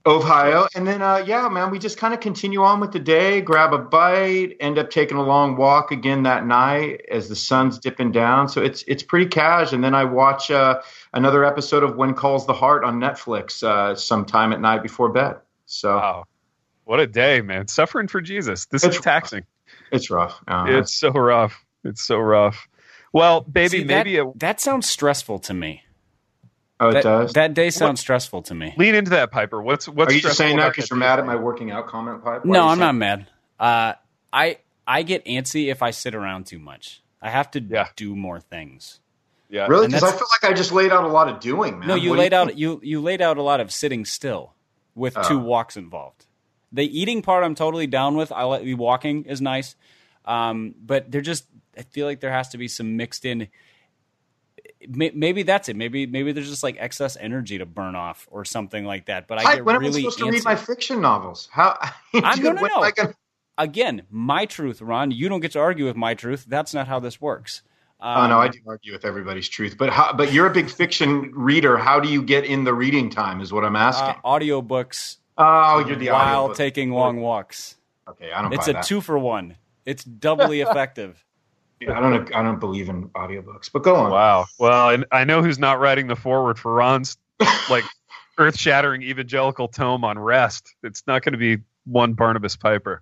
[0.03, 3.39] Ohio, and then uh, yeah, man, we just kind of continue on with the day.
[3.39, 7.77] Grab a bite, end up taking a long walk again that night as the sun's
[7.77, 8.49] dipping down.
[8.49, 9.73] So it's it's pretty cash.
[9.73, 10.81] And then I watch uh,
[11.13, 15.35] another episode of When Calls the Heart on Netflix uh, sometime at night before bed.
[15.67, 16.23] So Wow.
[16.85, 17.67] What a day, man.
[17.67, 18.65] Suffering for Jesus.
[18.65, 19.43] This It's is taxing.
[19.91, 20.39] It's rough.
[20.47, 21.63] Uh, It's so rough.
[21.83, 22.67] It's so rough.
[23.13, 25.83] Well, baby, See, maybe that, a, that sounds stressful to me.
[26.79, 27.33] oh, it That, does.
[27.33, 28.73] that day sounds stressful to me.
[28.77, 29.61] lean into that, Piper.
[29.61, 31.87] What's what's Are you just stressful saying that because you're mad at my working out
[31.87, 32.45] comment pipe?
[32.45, 33.27] Why No, I'm saying- not mad.
[33.59, 33.93] Uh,
[34.31, 37.01] I I get antsy if I sit around too much.
[37.21, 37.87] I have to Yeah.
[37.95, 38.99] do more things.
[39.49, 39.67] Yeah.
[39.67, 39.87] Really?
[39.87, 41.87] Because I feel like I just laid out a lot of doing, man.
[41.89, 42.59] No, you What do laid out think?
[42.59, 44.53] you you laid out a lot of sitting still
[44.95, 45.27] with Oh.
[45.27, 46.25] two walks involved.
[46.71, 48.31] The eating part I'm totally down with.
[48.31, 49.75] I like the walking is nice,
[50.25, 51.45] um, but they're just.
[51.77, 53.47] I feel like there has to be some mixed in.
[54.87, 55.75] Maybe that's it.
[55.75, 59.27] Maybe maybe there's just like excess energy to burn off or something like that.
[59.27, 61.49] But I Hi, get when am I really supposed to read my fiction novels?
[61.51, 61.77] How?
[62.15, 62.67] I'm no, no, no.
[62.77, 63.15] am I gonna-
[63.57, 65.11] Again, my truth, Ron.
[65.11, 66.45] You don't get to argue with my truth.
[66.47, 67.61] That's not how this works.
[67.99, 70.67] Oh no, I Um, do argue with everybody's truth, but how, but you're a big
[70.69, 71.77] fiction reader.
[71.77, 73.39] How do you get in the reading time?
[73.41, 74.15] Is what I'm uh, asking.
[74.25, 76.57] audiobooks oh, you're the while audiobook.
[76.57, 77.75] taking long walks.
[78.07, 78.53] Okay, I don't.
[78.53, 78.85] It's buy a that.
[78.85, 79.57] two for one.
[79.85, 81.23] It's doubly effective.
[81.81, 82.33] I don't.
[82.35, 83.71] I don't believe in audiobooks.
[83.71, 84.11] But go on.
[84.11, 84.45] Wow.
[84.59, 87.17] Well, and I know who's not writing the forward for Ron's
[87.69, 87.83] like
[88.37, 90.75] earth-shattering evangelical tome on rest.
[90.83, 93.01] It's not going to be one Barnabas Piper.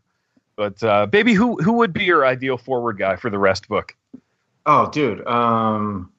[0.55, 3.95] But uh, baby, who who would be your ideal forward guy for the rest book?
[4.65, 5.25] Oh, dude.
[5.25, 6.11] Um,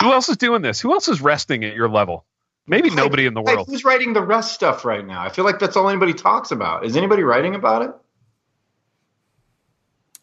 [0.00, 0.80] Who else is doing this?
[0.80, 2.24] Who else is resting at your level?
[2.68, 3.68] Maybe like- nobody in the like, world.
[3.68, 5.22] who's writing the rest stuff right now?
[5.22, 6.84] I feel like that's all anybody talks about.
[6.84, 7.90] Is anybody writing about it?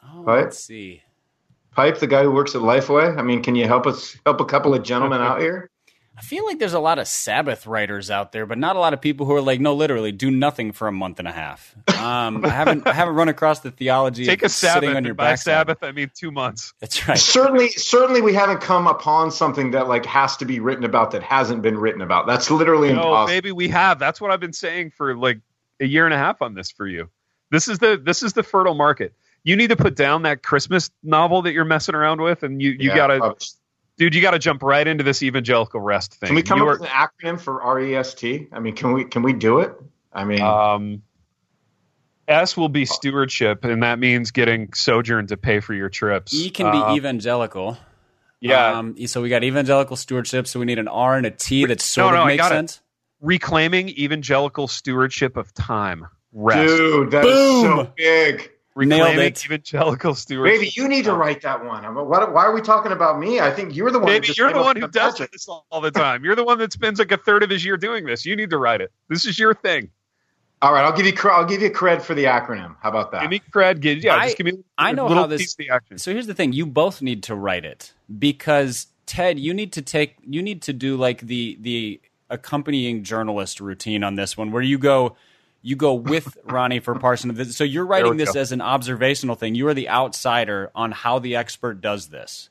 [0.03, 0.43] Oh, Right.
[0.43, 1.01] let's see.
[1.71, 3.17] Pipe, the guy who works at Lifeway.
[3.17, 5.69] I mean, can you help us help a couple of gentlemen out here?
[6.15, 8.93] I feel like there's a lot of Sabbath writers out there, but not a lot
[8.93, 11.76] of people who are like, no, literally, do nothing for a month and a half.
[11.99, 14.23] Um, I haven't, I haven't run across the theology.
[14.26, 14.84] Take of a Sabbath.
[14.84, 15.43] sitting on your and by backside.
[15.54, 16.73] Sabbath, I mean two months.
[16.80, 17.17] That's right.
[17.17, 21.23] certainly, certainly, we haven't come upon something that like has to be written about that
[21.23, 22.28] hasn't been written about.
[22.28, 23.34] That's literally No, impossible.
[23.34, 23.97] maybe we have.
[23.97, 25.39] That's what I've been saying for like
[25.80, 27.10] a year and a half on this for you.
[27.49, 29.13] This is the this is the fertile market.
[29.43, 32.69] You need to put down that Christmas novel that you're messing around with, and you
[32.71, 33.38] you Yeah, gotta, probably.
[33.97, 36.27] Dude, you gotta jump right into this evangelical rest thing.
[36.27, 36.95] Can we come You up are- with an
[37.36, 38.25] acronym for REST?
[38.51, 39.73] I mean, can we can we do it?
[40.12, 41.01] I mean, um,
[42.27, 46.34] S will be stewardship, and that means getting Sojourn to pay for your trips.
[46.34, 47.77] E can Uh, be evangelical.
[48.39, 50.47] yeah, Um, so we got evangelical stewardship.
[50.47, 52.56] So we need an R and a T that sort no, of makes got it.
[52.56, 52.79] sense.
[53.21, 56.06] reclaiming evangelical stewardship of time.
[56.34, 56.67] Rest.
[56.67, 58.51] dude, that is so big.
[58.75, 59.45] Nailed reclaiming it.
[59.45, 60.59] evangelical stewardship.
[60.59, 61.83] Baby, you need to write that one.
[61.93, 63.39] What, why are we talking about me?
[63.39, 64.07] I think you're the one.
[64.07, 65.31] Maybe you're the one who does magic.
[65.31, 66.23] this all the time.
[66.25, 68.25] You're the one that spends like a third of his year doing this.
[68.25, 68.91] You need to write it.
[69.09, 69.91] This is your thing.
[70.63, 72.75] All right, I'll give you cre- I'll give you cred for the acronym.
[72.81, 73.21] How about that?
[73.21, 73.81] Give me cred.
[73.81, 74.63] Give, yeah, I- just give me.
[74.77, 75.97] I a know little how this- piece of the action.
[75.97, 79.81] So here's the thing: you both need to write it because Ted, you need to
[79.81, 84.62] take, you need to do like the the accompanying journalist routine on this one, where
[84.62, 85.15] you go,
[85.63, 87.58] you go with Ronnie for Parson of this.
[87.58, 88.39] So you're writing this go.
[88.41, 89.56] as an observational thing.
[89.56, 92.49] You are the outsider on how the expert does this,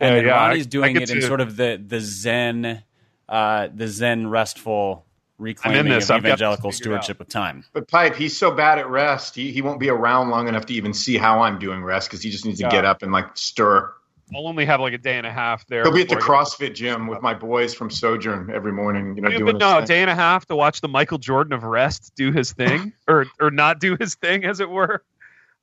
[0.00, 2.00] and Yeah, then yeah, Ronnie's I- I doing it in to- sort of the the
[2.00, 2.82] Zen,
[3.28, 5.04] uh, the Zen restful
[5.38, 6.10] reclaiming this.
[6.10, 7.64] of I've evangelical stewardship of time.
[7.72, 9.34] But Pipe, he's so bad at rest.
[9.34, 12.22] He he won't be around long enough to even see how I'm doing rest because
[12.22, 12.70] he just needs to Yeah.
[12.70, 13.92] get up and like stir.
[14.34, 15.82] I'll only have like a day and a half there.
[15.82, 19.16] He'll be at the before I CrossFit gym with my boys from Sojourn every morning.
[19.16, 21.18] You know, get- doing but no, a day and a half to watch the Michael
[21.18, 25.04] Jordan of rest do his thing, or or not do his thing, as it were.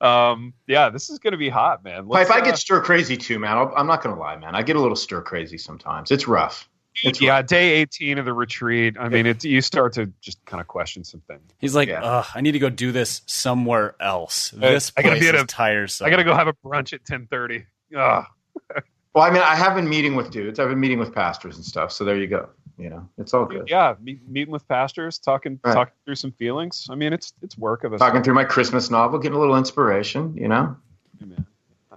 [0.00, 2.02] Um, yeah, this is going to be hot, man.
[2.02, 3.56] Pipe, Let's, I uh, get stir crazy too, man.
[3.56, 4.54] I'll, I'm not gonna lie, man.
[4.54, 6.10] I get a little stir crazy sometimes.
[6.10, 6.68] It's rough.
[7.04, 8.96] It's yeah, day 18 of the retreat.
[9.00, 11.40] I mean, it, you start to just kind of question some things.
[11.58, 12.02] He's like, Yeah.
[12.02, 14.50] Ugh, I need to go do this somewhere else.
[14.50, 16.06] This I gotta place be at is a- tiresome.
[16.06, 17.64] I got to go have a brunch at 10:30.
[17.96, 18.24] Ugh.
[19.14, 20.58] Well, I mean, I have been meeting with dudes.
[20.58, 21.92] I've been meeting with pastors and stuff.
[21.92, 22.48] So there you go.
[22.78, 23.64] You know, it's all good.
[23.68, 25.74] Yeah, meet, meeting with pastors, talking Right.
[25.74, 26.86] talking through some feelings.
[26.90, 28.00] I mean, it's it's work of us.
[28.00, 30.34] Talking through my Christmas novel, getting a little inspiration.
[30.38, 30.76] You know.
[31.20, 31.46] man.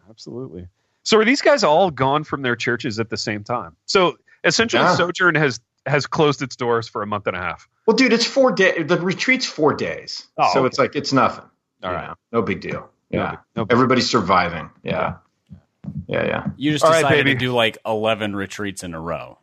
[0.09, 0.67] Absolutely.
[1.03, 3.77] So are these guys all gone from their churches at the same time?
[3.85, 4.95] So essentially, Yeah.
[4.95, 7.69] Sojourn has has closed its doors for a month and a half.
[7.85, 8.87] Well, dude, it's four days.
[8.87, 10.67] The retreat's four days, Oh, so okay.
[10.67, 11.45] it's like it's nothing.
[11.83, 12.07] All right.
[12.07, 12.89] know, no big deal.
[13.11, 14.69] No Yeah, big- no big- everybody's surviving.
[14.83, 15.13] Yeah, yeah,
[16.07, 16.25] yeah.
[16.25, 16.47] Yeah.
[16.57, 17.33] You just All right, decided baby.
[17.33, 19.37] to do like 11 retreats in a row.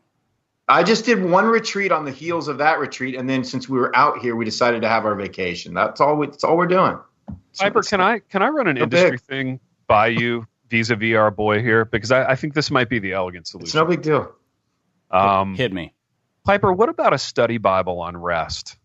[0.68, 3.78] I just did one retreat on the heels of that retreat, and then since we
[3.78, 5.74] were out here, we decided to have our vacation.
[5.74, 6.16] That's all.
[6.16, 6.98] We, that's all we're doing.
[7.52, 9.20] So Piper, it's- can I can I run an industry big.
[9.22, 13.12] thing by you vis-a-vis our boy here because I, I think this might be the
[13.12, 13.66] elegant solution.
[13.66, 14.32] It's no big deal.
[15.10, 15.92] Um, Hit me.
[16.44, 18.78] Piper, what about a study Bible on rest?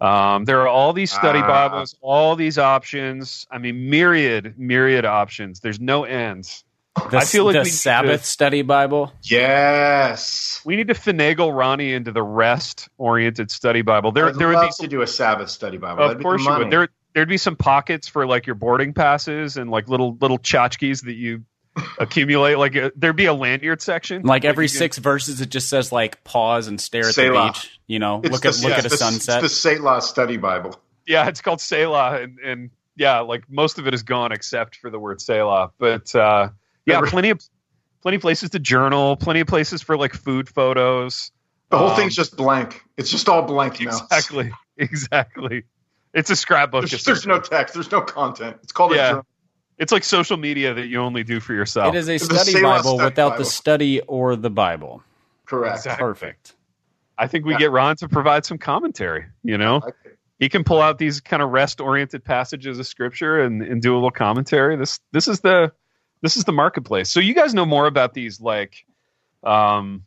[0.00, 1.46] Um, there are all these study Ah.
[1.68, 3.46] Bibles, all these options.
[3.50, 5.60] I mean, myriad, myriad options.
[5.60, 6.64] There's no ends.
[7.10, 9.12] The, I feel like the we need to- Sabbath study Bible.
[9.22, 10.60] Yes.
[10.64, 14.12] We need to finagle Ronnie into the rest-oriented study Bible.
[14.12, 16.02] There, I'd there would be to do a Sabbath study Bible.
[16.02, 16.70] Of That'd course you would.
[16.70, 21.04] There, there'd be some pockets for like your boarding passes and like little little tchotchkes
[21.04, 21.44] that you
[21.98, 22.56] accumulate.
[22.56, 24.22] Like uh there'd be a lanyard section.
[24.22, 27.46] Like every you can- six verses, it just says like pause and stare at Selah.
[27.46, 27.80] the beach.
[27.86, 29.42] You know, It's look the- at look at a the- sunset.
[29.42, 30.78] It's the Selah study Bible.
[31.06, 34.90] Yeah, it's called Selah, and and yeah, like most of it is gone except for
[34.90, 35.72] the word Selah.
[35.78, 36.50] But uh,
[36.86, 37.40] yeah, Every- plenty of
[38.02, 41.30] plenty of places to journal, plenty of places for like food photos.
[41.70, 42.82] The whole Um, thing's just blank.
[42.96, 43.88] It's just all blank now.
[43.88, 45.64] Exactly, exactly.
[46.12, 46.88] It's a scrapbook.
[46.88, 47.74] There's, there's no text.
[47.74, 48.58] There's no content.
[48.62, 49.06] It's called Yeah.
[49.06, 49.26] a journal.
[49.78, 51.94] It's like social media that you only do for yourself.
[51.94, 53.38] it is a The study Selah Bible study without Bible.
[53.38, 55.02] the study or the Bible.
[55.46, 55.76] Correct.
[55.78, 56.04] Exactly.
[56.04, 56.54] Perfect.
[57.16, 57.58] I think we Yeah.
[57.58, 59.24] get Ron to provide some commentary.
[59.42, 60.10] You know, Okay.
[60.38, 63.94] he can pull out these kind of rest oriented passages of scripture and, and do
[63.94, 64.76] a little commentary.
[64.76, 65.72] This this is the
[66.22, 67.10] this is the marketplace.
[67.10, 68.86] So you guys know more about these like
[69.42, 70.04] um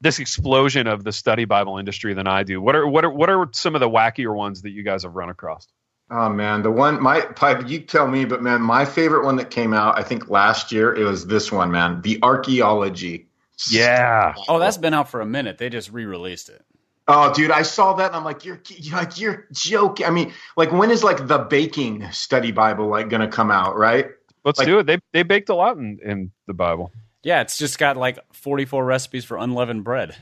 [0.00, 2.60] this explosion of the study Bible industry than I do.
[2.60, 5.14] What are what are what are some of the wackier ones that you guys have
[5.14, 5.68] run across?
[6.10, 7.68] Oh man, the one my pipe.
[7.68, 10.92] You tell me, but man, my favorite one that came out, I think last year,
[10.94, 12.02] it was this one, man.
[12.02, 13.28] The archaeology.
[13.70, 14.34] Yeah.
[14.48, 15.58] Oh, that's been out for a minute.
[15.58, 16.64] They just re-released it.
[17.08, 20.06] Oh, dude, I saw that and I'm like, you're, you're like you're joking.
[20.06, 24.10] I mean, like when is like the baking study Bible like gonna come out, right?
[24.44, 24.86] Let's Like- do it.
[24.86, 26.92] They they baked a lot in, in the Bible.
[27.22, 30.16] Yeah, it's just got like 44 recipes for unleavened bread.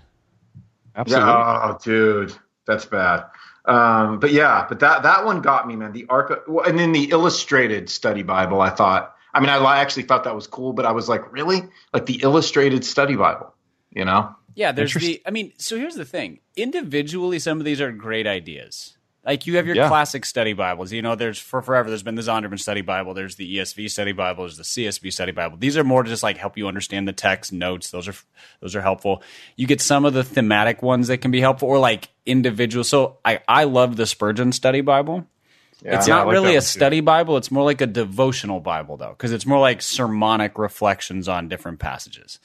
[0.95, 1.31] Absolutely.
[1.33, 2.35] Oh, dude,
[2.67, 3.25] that's bad.
[3.65, 5.93] Um, but yeah, but that that one got me, man.
[5.93, 8.61] The arc, well, and then the illustrated study Bible.
[8.61, 9.15] I thought.
[9.33, 11.63] I mean, I actually thought that was cool, but I was like, really,
[11.95, 13.55] like the illustrated study Bible,
[13.93, 14.35] you know?
[14.57, 15.23] Yeah, there's the.
[15.25, 16.41] I mean, so here's the thing.
[16.57, 18.97] Individually, some of these are great ideas.
[19.25, 19.89] Like you have your Yeah.
[19.89, 20.93] classic study Bibles.
[20.93, 21.91] You know, there's for forever.
[21.91, 23.13] There's been the Zondervan Study Bible.
[23.13, 24.45] There's the ESV Study Bible.
[24.45, 25.59] There's the CSB Study Bible.
[25.59, 27.91] These are more to just like help you understand the text, notes.
[27.91, 28.15] Those are
[28.61, 29.23] those are helpful.
[29.57, 32.83] You get some of the thematic ones that can be helpful, or like individual.
[32.83, 35.27] So I I love the Spurgeon Study Bible.
[35.83, 35.97] Yeah.
[35.97, 37.37] It's not like really a study Bible.
[37.39, 41.79] It's more like a devotional Bible, though, because it's more like sermonic reflections on different
[41.79, 42.39] passages.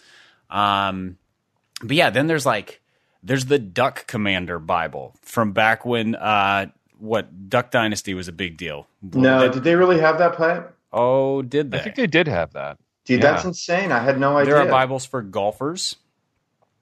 [0.50, 1.18] Um,
[1.82, 2.82] but yeah, then there's like
[3.26, 6.68] there's the Duck Commander Bible from back when uh,
[7.00, 8.88] what Duck Dynasty was a big deal.
[9.02, 10.74] No, did they really have that pipe?
[10.94, 11.80] Oh, did they?
[11.80, 12.78] I think they did have that.
[13.06, 13.32] Dude, Yeah.
[13.34, 13.92] that's insane.
[13.92, 14.54] I had no idea.
[14.54, 15.96] there are Bibles for golfers.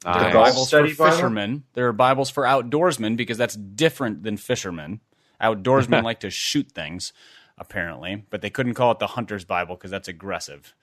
[0.04, 0.22] There Nice.
[0.26, 1.12] are golf Bibles for study Bible?
[1.12, 1.64] fishermen.
[1.74, 5.00] There are Bibles for outdoorsmen because that's different than fishermen.
[5.42, 7.14] Outdoorsmen like to shoot things,
[7.58, 10.74] apparently, but they couldn't call it the Hunter's Bible because that's aggressive.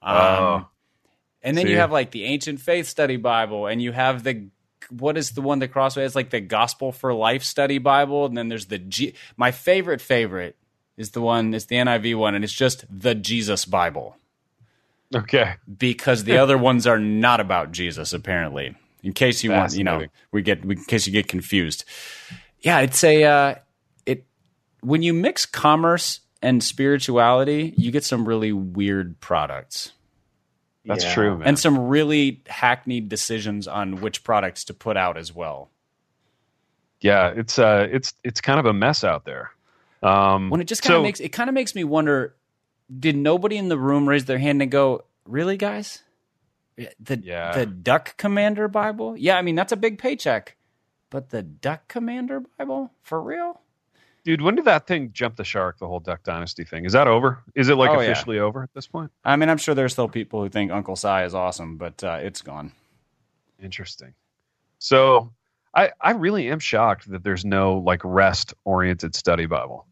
[0.00, 0.66] Um, Oh.
[1.42, 1.72] and then See.
[1.72, 4.46] you have like the Ancient Faith Study Bible, and you have the
[4.90, 8.36] what is the one that Crossway has like the Gospel for Life Study Bible, and
[8.36, 9.14] then there's the G.
[9.36, 10.56] My favorite favorite
[10.96, 11.54] is the one.
[11.54, 14.16] It's the NIV one, and it's just the Jesus Bible
[15.14, 15.54] Okay.
[15.78, 18.74] because the other ones are not about Jesus, apparently.
[19.02, 21.84] In case you want, you know, we get we, in case you get confused.
[22.60, 23.54] Yeah, it's a uh,
[24.06, 24.26] it
[24.80, 29.92] when you mix commerce and spirituality, you get some really weird products
[30.88, 31.14] That's Yeah.
[31.14, 31.46] true, man.
[31.48, 35.70] and some really hackneyed decisions on which products to put out as well.
[37.00, 39.52] yeah, it's uh it's it's kind of a mess out there.
[40.02, 42.34] Um When it just kind of so- makes it kind of makes me wonder:
[42.98, 46.02] Did nobody in the room raise their hand and go, "Really, guys?
[46.76, 47.52] The Yeah.
[47.52, 49.16] the Duck Commander Bible?
[49.16, 50.56] Yeah, I mean that's a big paycheck,
[51.10, 53.60] but the Duck Commander Bible for real?
[54.28, 56.84] Dude, when did that thing jump the shark, the whole Duck Dynasty thing?
[56.84, 57.42] Is that over?
[57.54, 58.10] Is it like Oh, yeah.
[58.10, 59.10] officially over at this point?
[59.24, 62.18] I mean, I'm sure there's still people who think Uncle Si is awesome, but uh,
[62.20, 62.72] it's gone.
[63.58, 64.12] Interesting.
[64.80, 65.32] So
[65.74, 69.86] I I really am shocked that there's no like rest oriented study Bible.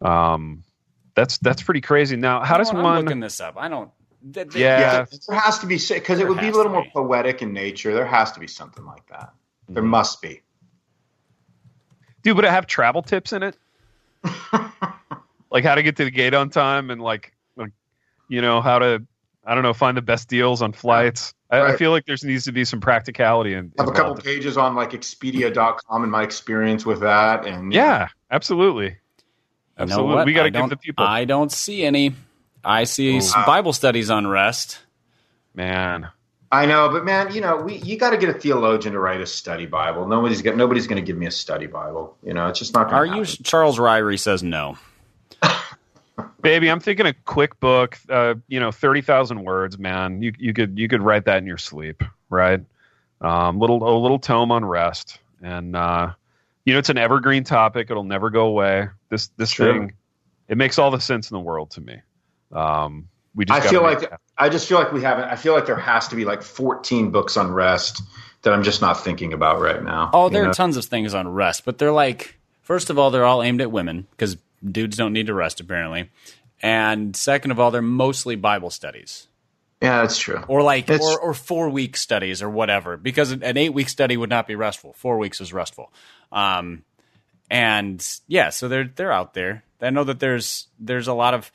[0.00, 0.64] Um
[1.14, 2.16] that's that's pretty crazy.
[2.16, 2.78] Now, how does know?
[2.78, 3.56] I'm one looking this up.
[3.58, 3.90] I don't.
[4.32, 4.80] th- th- Yeah.
[4.80, 6.90] Yeah, there has to be because it would be a little more be.
[6.94, 7.92] poetic in nature.
[7.92, 9.34] There has to be something like that.
[9.68, 9.88] There Mhm.
[9.88, 10.40] must be.
[12.22, 13.58] Dude, would it have travel tips in it?
[15.50, 17.72] like how to get to the gate on time and like, like
[18.28, 19.02] you know, how to
[19.44, 21.34] I don't know, find the best deals on flights.
[21.50, 24.12] I, I feel like there needs to be some practicality and I have a couple
[24.12, 24.24] involved.
[24.24, 28.84] pages on like Expedia.com and my experience with that, and Yeah, absolutely.
[28.86, 30.14] You know Absolutely.
[30.14, 30.26] what?
[30.26, 32.14] We got I to give don't- the people I don't see any.
[32.64, 33.44] I see s- Wow.
[33.46, 34.78] Bible studies on rest.
[35.54, 36.08] man.
[36.52, 39.22] I know, but man, you know, we you got to get a theologian to write
[39.22, 40.06] a study Bible.
[40.06, 42.14] Nobody's got nobody's going to give me a study Bible.
[42.22, 42.90] You know, it's just not.
[42.90, 44.76] going Are going you Charles Ryrie says no?
[46.42, 47.98] Baby, I'm thinking a quick book.
[48.06, 50.20] Uh, you know, thirty thousand words, man.
[50.20, 52.60] You you could you could write that in your sleep, right?
[53.22, 56.12] Um, little a little tome on rest, and uh,
[56.66, 57.90] you know it's an evergreen topic.
[57.90, 58.88] It'll never go away.
[59.08, 59.72] This this True.
[59.72, 59.92] thing,
[60.48, 62.02] it makes all the sense in the world to me.
[62.52, 65.24] Um, we just I feel like it I just feel like we haven't.
[65.24, 68.02] I feel like there has to be like 14 books on rest
[68.42, 70.10] that I'm just not thinking about right now.
[70.12, 70.50] Oh, there know?
[70.50, 73.60] are tons of things on rest, but they're like, first of all, they're all aimed
[73.60, 76.10] at women because dudes don't need to rest apparently,
[76.60, 79.28] and second of all, they're mostly Bible studies
[79.82, 80.40] yeah, that's true.
[80.46, 82.96] or like It's- or, or four week studies or whatever.
[82.96, 84.92] Because an eight week study would not be restful.
[84.92, 85.92] Four weeks is restful.
[86.30, 86.84] Um,
[87.50, 89.64] and yeah, so they're they're out there.
[89.80, 91.50] I know that there's there's a lot of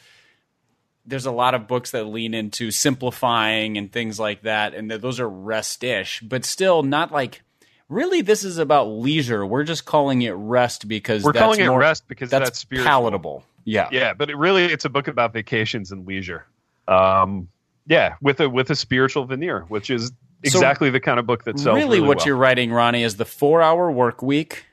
[1.08, 5.02] there's a lot of books that lean into simplifying and things like that, and that
[5.02, 7.42] those are rest-ish, but still not like
[7.90, 8.22] really.
[8.22, 9.46] This is about leisure.
[9.46, 12.60] We're just calling it rest because We're that's calling it more- rest because that's that's
[12.60, 12.90] spiritual.
[12.90, 13.44] palatable.
[13.64, 16.46] Yeah, Yeah, but it really it's a book about vacations and leisure.
[16.88, 17.50] Um,
[17.86, 20.12] yeah, with a with a spiritual veneer, which is
[20.44, 21.76] exactly the kind of book that sells.
[21.76, 22.28] really, really what well.
[22.28, 24.66] you're writing, Ronnie, is the four-hour work week,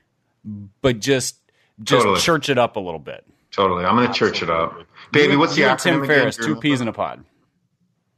[0.80, 1.38] but just
[1.82, 2.20] just Totally.
[2.20, 3.24] church it up a little bit.
[3.54, 3.84] Totally.
[3.84, 4.82] I'm going to church it up.
[5.12, 6.06] Baby, what's the You acronym Tim again?
[6.06, 7.24] Ferriss, two peas in a pod.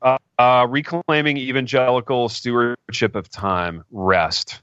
[0.00, 4.62] uh, uh, reclaiming evangelical stewardship of time, rest.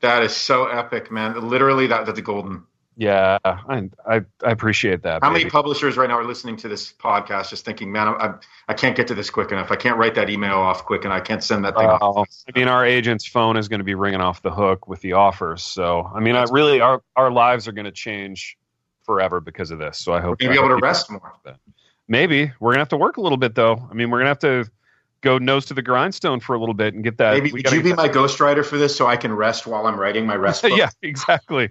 [0.00, 1.48] That is so epic, man.
[1.48, 2.64] Literally, that, that's a golden.
[2.96, 5.22] Yeah, I I, I appreciate that.
[5.22, 5.44] How baby.
[5.44, 8.34] many publishers right now are listening to this podcast just thinking, man, I, I,
[8.68, 9.70] I can't get to this quick enough.
[9.70, 12.28] I can't write that email off quick and I can't send that thing off.
[12.48, 15.14] I mean, our agent's phone is going to be ringing off the hook with the
[15.14, 15.62] offers.
[15.62, 18.58] So, I mean, I really, our our lives are going to change
[19.02, 19.98] forever because of this.
[19.98, 21.34] So, I hope We're to be able to rest more.
[22.08, 23.86] Maybe we're gonna have to work a little bit, though.
[23.90, 24.70] I mean, we're gonna have to
[25.20, 27.34] go nose to the grindstone for a little bit and get that.
[27.34, 30.26] Maybe would you be my ghostwriter for this so I can rest while I'm writing
[30.26, 30.72] my rest book?
[30.76, 31.70] yeah, exactly.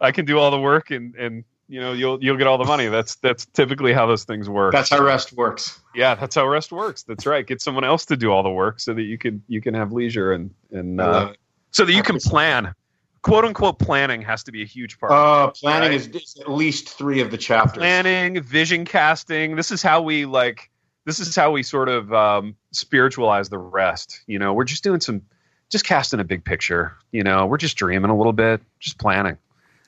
[0.00, 2.64] I can do all the work, and and you know, you'll you'll get all the
[2.64, 2.86] money.
[2.86, 4.72] That's that's typically how those things work.
[4.72, 5.80] That's how rest works.
[5.94, 7.02] yeah, that's how rest works.
[7.02, 7.46] That's right.
[7.46, 9.92] Get someone else to do all the work so that you can you can have
[9.92, 11.32] leisure and and uh,
[11.70, 12.74] so that you can plan.
[13.22, 15.12] "Quote unquote" planning has to be a huge part.
[15.12, 15.96] Uh, planning Right.
[16.00, 17.78] is, is at least three of the chapters.
[17.80, 19.56] planning, vision casting.
[19.56, 20.70] This is how we like.
[21.04, 24.20] This is how we sort of um, spiritualize the rest.
[24.26, 25.22] You know, we're just doing some,
[25.70, 26.94] just casting a big picture.
[27.12, 29.38] You know, we're just dreaming a little bit, just planning.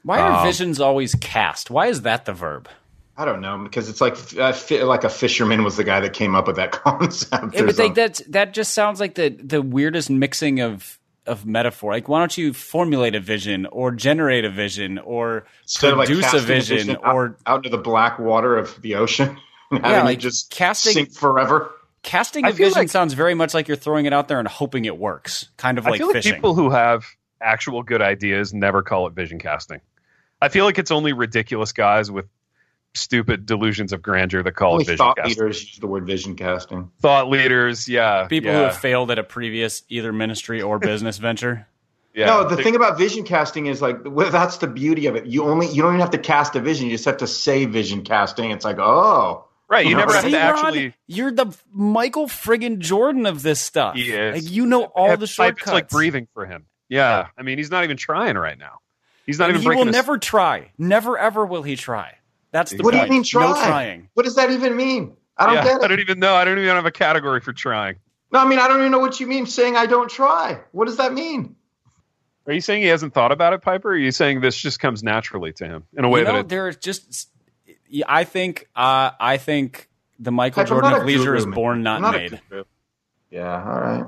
[0.02, 1.70] Why are Um, visions always cast?
[1.70, 2.68] Why is that the verb?
[3.18, 6.14] I don't know because it's like uh, fi- like a fisherman was the guy that
[6.14, 7.52] came up with that concept.
[7.54, 7.94] Yeah, but like something.
[7.94, 11.92] that that just sounds like the the weirdest mixing of of metaphor.
[11.92, 16.06] Like, why don't you formulate a vision or generate a vision or Instead of, like,
[16.08, 19.36] produce a casting vision out- or out into the black water of the ocean,
[19.70, 21.70] and having like just casting- sink forever.
[22.02, 24.38] casting a I feel vision like- sounds very much like you're throwing it out there
[24.38, 25.50] and hoping it works.
[25.56, 26.34] Kind of I like feel like fishing.
[26.34, 27.04] people who have
[27.40, 29.80] actual good ideas never call it vision casting.
[30.42, 32.26] I feel like it's only ridiculous guys with
[32.94, 35.42] stupid delusions of grandeur that call Only it vision thought casting.
[35.42, 36.90] leaders use the word vision casting.
[37.00, 38.26] Thought leaders, yeah.
[38.26, 41.66] people yeah, who have failed at a previous either ministry or business venture.
[42.14, 42.26] yeah.
[42.26, 45.26] No, the thing about vision casting is like well, that's the beauty of it.
[45.26, 47.64] You only you don't even have to cast a vision; you just have to say
[47.66, 48.50] vision casting.
[48.50, 49.84] It's like oh, right.
[49.84, 50.94] You you never know, have See, to Ron, actually.
[51.06, 53.94] you're the Michael friggin' Jordan of this stuff.
[53.94, 54.42] He is.
[54.44, 55.62] Like you know all have the type, shortcuts.
[55.68, 56.66] It's like breathing for him.
[56.88, 57.28] Yeah.
[57.38, 58.80] I mean, he's not even trying right now.
[59.26, 60.72] He's not And even he breaking will a- never try.
[60.76, 62.16] Never ever will he try.
[62.52, 63.46] That's the what do you mean try?
[63.46, 64.08] No trying.
[64.14, 65.16] What does that even mean?
[65.36, 65.84] I don't Yeah, get it.
[65.84, 66.34] I don't even know.
[66.34, 67.96] I don't even have a category for trying.
[68.32, 70.60] No, I mean I don't even know what you mean saying I don't try.
[70.72, 71.56] What does that mean?
[72.46, 73.90] Are you saying he hasn't thought about it, Piper?
[73.90, 76.32] Or are you saying this just comes naturally to him in a way you know,
[76.32, 77.28] that it, there's just.
[78.06, 78.68] I think.
[78.74, 82.40] Uh, I think the Michael Heck, I'm Jordan of leisure is born, not, not made.
[83.30, 84.04] Yeah, all right.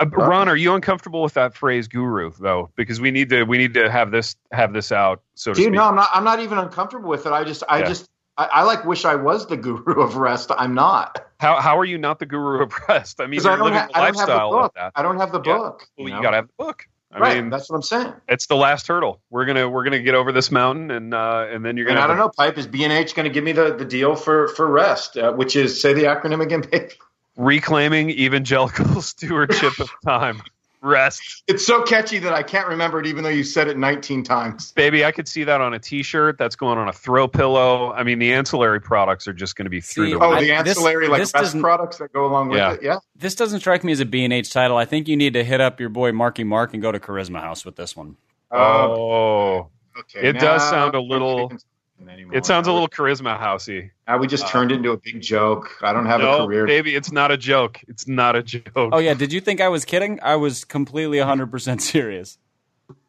[0.00, 2.70] Uh, Ron, are you uncomfortable with that phrase "guru" though?
[2.76, 5.64] Because we need to we need to have this have this out, so to Dude,
[5.66, 5.74] speak.
[5.74, 6.08] no, I'm not.
[6.12, 7.32] I'm not even uncomfortable with it.
[7.32, 7.88] I just, I Yeah.
[7.88, 10.50] just, I, I like wish I was the guru of rest.
[10.56, 13.20] I'm not How how are you not the guru of rest?
[13.20, 14.64] I mean, you're I don't, living ha- the have the book.
[14.66, 14.92] of that.
[14.94, 15.56] I don't have the Yeah.
[15.58, 15.86] book.
[15.98, 16.86] Well, you you got to have the book.
[17.10, 17.36] I right.
[17.40, 18.12] mean, that's what I'm saying.
[18.28, 19.22] it's the last hurdle.
[19.30, 22.00] We're gonna we're gonna get over this mountain, and uh, and then you're gonna.
[22.00, 24.14] I don't know, Pipe is B and H going to give me the, the deal
[24.14, 26.90] for for rest, uh, which is say the acronym again, babe.
[27.38, 30.42] Reclaiming evangelical stewardship of time.
[30.80, 34.22] Rest, It's so catchy that I can't remember it, even though you said it 19
[34.22, 34.70] times.
[34.72, 35.04] baby.
[35.04, 36.38] I could see that on a T-shirt.
[36.38, 37.92] That's going on a throw pillow.
[37.94, 40.38] I mean, the ancillary products are just going to be through See, the Oh, roof.
[40.38, 42.82] I- the this- ancillary like this rest doesn't- products that go along with it.
[42.84, 42.98] Yeah.
[43.16, 44.76] This doesn't strike me as a B and H title.
[44.76, 47.40] I think you need to hit up your boy Marky Mark and go to Charisma
[47.40, 48.16] House with this one.
[48.52, 48.54] Uh,
[48.88, 49.68] oh,
[49.98, 50.28] okay.
[50.28, 51.64] it does sound a I'm little- not speaking
[52.06, 52.36] anymore.
[52.36, 53.90] it sounds a little charisma housey.
[54.06, 55.70] Now we just uh, turned into a big joke.
[55.82, 56.66] I don't have a No, career.
[56.66, 57.80] baby, it's not a joke.
[57.88, 58.62] It's not a joke.
[58.76, 60.18] Oh yeah, did you think I was kidding?
[60.22, 62.38] I was completely 100% serious.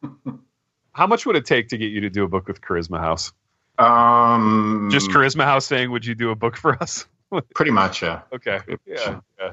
[0.92, 3.32] How much would it take to get you to do a book with Charisma House?
[3.78, 7.06] Um, Just Charisma House saying, "Would you do a book for us?"
[7.54, 8.02] pretty much.
[8.02, 8.22] Yeah.
[8.32, 8.58] okay.
[8.86, 9.20] Yeah.
[9.38, 9.52] yeah.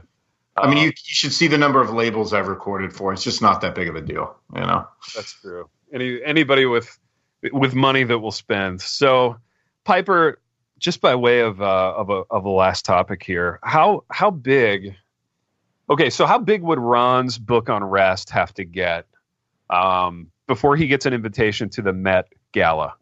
[0.57, 3.13] I mean, Uh, you, you should see the number of labels I've recorded for.
[3.13, 4.87] It's just not that big of a deal, you know.
[5.15, 5.69] That's true.
[5.93, 6.97] Any anybody with
[7.53, 8.81] with money that we'll spend.
[8.81, 9.37] So,
[9.83, 10.39] Piper,
[10.79, 14.95] just by way of uh, of a of a last topic here, how how big?
[15.89, 19.05] Okay, so how big would Ron's book on rest have to get
[19.69, 22.93] um, before he gets an invitation to the Met Gala?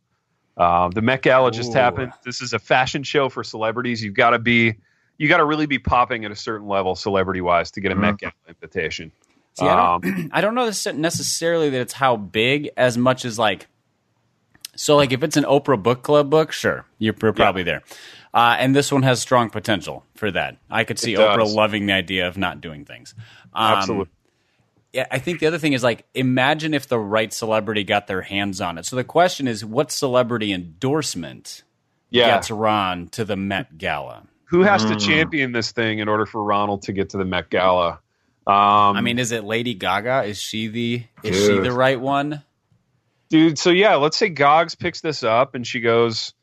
[0.57, 1.77] Um, the Met Gala just Ooh.
[1.77, 2.13] happened.
[2.23, 4.03] This is a fashion show for celebrities.
[4.03, 4.75] You've got to be,
[5.17, 7.95] you got to really be popping at a certain level, celebrity wise, to get a
[7.95, 9.11] Met Gala invitation.
[9.55, 13.25] See, I Um, don't, I don't know this- necessarily that it's how big as much
[13.25, 13.67] as like,
[14.75, 17.83] so like if it's an Oprah book club book, sure, you're pr- probably there.
[18.33, 20.57] Uh, and this one has strong potential for that.
[20.69, 23.15] I could see Oprah loving the idea of not doing things.
[23.53, 24.11] Um, Absolutely.
[24.91, 28.21] Yeah, I think the other thing is like, imagine if the right celebrity got their
[28.21, 28.85] hands on it.
[28.85, 31.63] So the question is, what celebrity endorsement
[32.11, 32.27] Yeah.
[32.27, 34.23] gets Ron to the Met Gala?
[34.47, 35.05] who has to Mm.
[35.05, 37.99] champion this thing in order for Ronald to get to the Met Gala?
[38.47, 40.23] Um, I mean, is it Lady Gaga?
[40.25, 42.43] Is she the is she the right one?
[43.29, 43.57] Dude.
[43.57, 46.33] So yeah, let's say Gogs picks this up and she goes,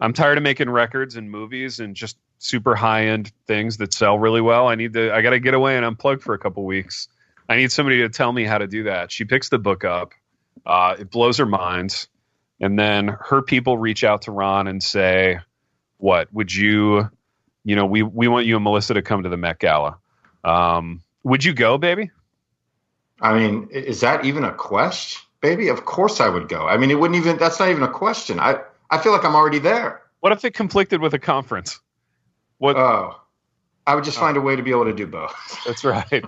[0.00, 4.18] "I'm tired of making records and movies and just super high end things that sell
[4.18, 4.68] really well.
[4.68, 5.12] I need to.
[5.12, 7.08] I got to get away and unplug for a couple weeks.
[7.48, 10.12] I need somebody to tell me how to do that." She picks the book up.
[10.66, 12.06] Uh, it blows her mind,
[12.60, 15.40] and then her people reach out to Ron and say,
[15.98, 17.10] "What would you?"
[17.64, 19.98] You know, we we want you and Melissa to come to the Met Gala.
[20.44, 22.10] Um, would you go, baby?
[23.20, 25.68] I mean, is that even a question, baby?
[25.68, 26.66] Of course I would go.
[26.66, 27.36] I mean, it wouldn't even.
[27.38, 28.38] That's not even a question.
[28.40, 28.58] I
[28.90, 30.02] I feel like I'm already there.
[30.20, 31.80] What if it conflicted with a conference?
[32.58, 32.76] What?
[32.76, 33.20] Oh,
[33.86, 35.34] I would just find a way to be able to do both.
[35.66, 36.24] That's right.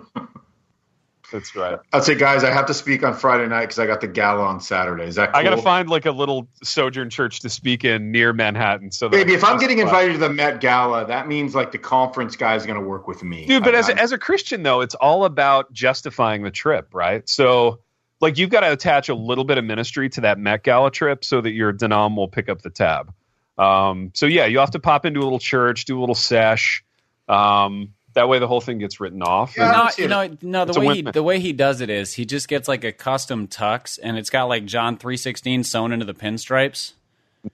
[1.33, 1.79] That's right.
[1.93, 4.43] I'd say, guys, I have to speak on Friday night because I got the gala
[4.43, 5.05] on Saturday.
[5.05, 5.39] Is that cool?
[5.41, 8.91] I got to find like a little sojourn church to speak in near Manhattan.
[8.91, 11.79] So Baby, if I'm getting justify- invited to the Met Gala, that means like the
[11.79, 13.47] conference guy is going to work with me.
[13.47, 13.63] dude.
[13.63, 17.29] But I- as I'm- as a Christian though, it's all about justifying the trip, right?
[17.29, 17.79] So
[18.21, 21.25] like you've got to attach a little bit of ministry to that Met Gala trip
[21.25, 23.13] so that your denom will pick up the tab.
[23.59, 26.85] Um, so yeah, you have to pop into a little church, do a little sesh.
[27.29, 29.57] Um, that way the whole thing gets written off.
[29.57, 29.89] Yeah.
[29.99, 30.65] And- No, you know, no.
[30.65, 33.47] The way he the way he does it is he just gets like a custom
[33.49, 36.95] tux, and it's got like John three sixteen sewn into the pinstripes,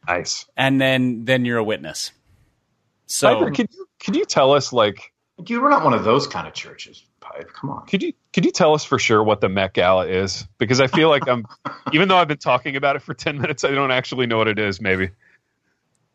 [0.08, 0.46] nice.
[0.56, 2.12] and then then you're a witness.
[3.06, 5.12] So Piper, could you could you tell us like
[5.42, 7.02] dude, we're not one of those kind of churches.
[7.32, 7.86] Pipe, come on.
[7.86, 10.46] Could you could you tell us for sure what the Met Gala is?
[10.58, 11.44] Because I feel like I'm,
[11.92, 14.48] even though I've been talking about it for ten minutes, I don't actually know what
[14.48, 14.80] it is.
[14.80, 15.10] Maybe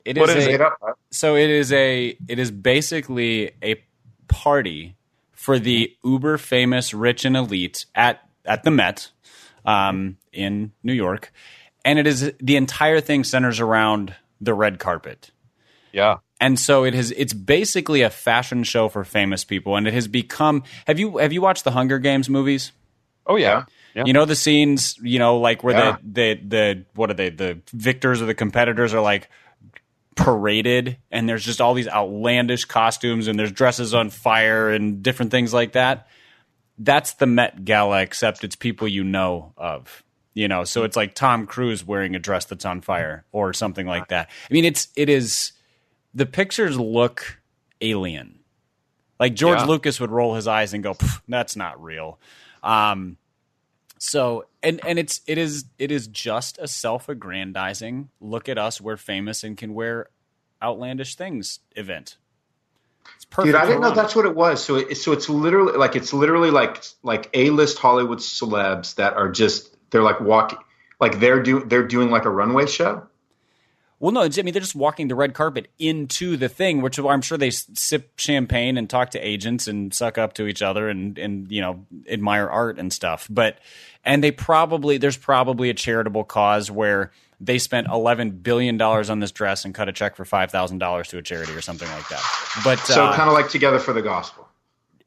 [0.06, 0.96] it what is, is a, Straight up, Pipe.
[1.12, 3.82] so it is a it is basically a
[4.28, 4.96] party
[5.32, 9.12] for the uber famous rich and elite at at the Met
[9.66, 11.32] um, in New York,
[11.84, 15.32] and it is the entire thing centers around the red carpet.
[15.92, 16.18] yeah.
[16.42, 19.78] And so it has it's basically a fashion show for famous people.
[19.78, 22.72] And it has become have you have you watched the hunger games movies?
[23.28, 24.04] Oh yeah, yeah.
[24.06, 25.98] you know the scenes you know like where Yeah.
[26.02, 27.30] the, the the what are they?
[27.30, 29.30] The victors or the competitors are like
[30.16, 35.32] paraded and there's just all these outlandish costumes and there's dresses on fire and different
[35.32, 36.08] things like that.
[36.78, 40.64] That's the met gala except it's people you know of you know?
[40.64, 44.30] So it's like tom cruise wearing a dress that's on fire or something like that.
[44.50, 45.54] I mean it's it is
[46.14, 47.42] the pictures look
[47.82, 48.40] alien
[49.20, 49.66] like george Yeah.
[49.66, 50.96] lucas would roll his eyes and go
[51.28, 52.20] that's not real
[52.64, 53.18] um
[53.98, 58.98] so and and it's it is it is just a self-aggrandizing look at us we're
[58.98, 60.08] famous and can wear
[60.62, 62.18] outlandish things event
[63.16, 64.64] it's perfect Dude, I didn't know that's what it was.
[64.64, 69.14] So, it, so it's literally like it's literally like like a list Hollywood celebs that
[69.14, 70.60] are just they're like walking
[71.00, 73.08] like they're doing they're doing like a runway show.
[74.02, 77.22] Well, no, I mean they're just walking the red carpet into the thing, which I'm
[77.22, 81.20] sure they sip champagne and talk to agents and suck up to each other and
[81.20, 83.28] and you know admire art and stuff.
[83.30, 83.60] But
[84.04, 89.20] and they probably there's probably a charitable cause where they spent 11 billion dollars on
[89.20, 91.88] this dress and cut a check for five thousand dollars to a charity or something
[91.90, 92.24] like that.
[92.64, 94.48] But So uh, kind of like Together for the Gospel.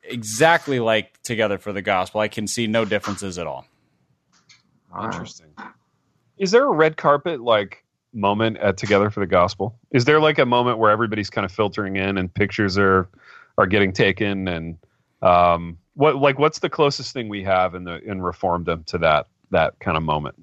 [0.05, 3.67] exactly like Together for the Gospel, I can see no differences at all.
[4.93, 5.13] All right.
[5.13, 5.49] Interesting.
[6.39, 7.84] Is there a red carpet like
[8.15, 9.79] moment at Together for the Gospel?
[9.91, 13.09] Is there like a moment where everybody's kind of filtering in and pictures are
[13.59, 14.79] are getting taken and
[15.23, 19.27] um, what like what's the closest thing we have in the in Reformdom to that
[19.51, 20.37] that kind of moment?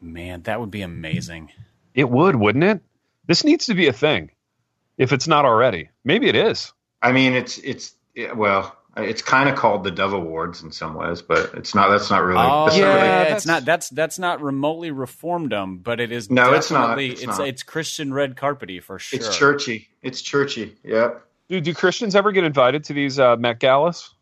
[0.00, 1.50] Man, that would be amazing.
[1.94, 2.80] It would, wouldn't it?
[3.26, 4.30] This needs to be a thing.
[4.96, 6.72] If it's not already, maybe it is.
[7.02, 10.94] I mean, it's it's yeah, well, It's kind of called the Dove Awards in some
[10.94, 11.88] ways, but it's not.
[11.90, 12.40] That's not really.
[12.44, 13.64] Oh, that's yeah, not really- that's- it's not.
[13.64, 16.30] That's that's not remotely reformdom, but it is.
[16.30, 16.98] No, it's not.
[17.00, 17.46] It's It's not.
[17.48, 19.18] it's Christian red carpety for sure.
[19.18, 19.88] It's churchy.
[20.02, 20.76] It's churchy.
[20.84, 21.24] Yep.
[21.48, 24.14] Dude, do Christians ever get invited to these uh, Met Galas?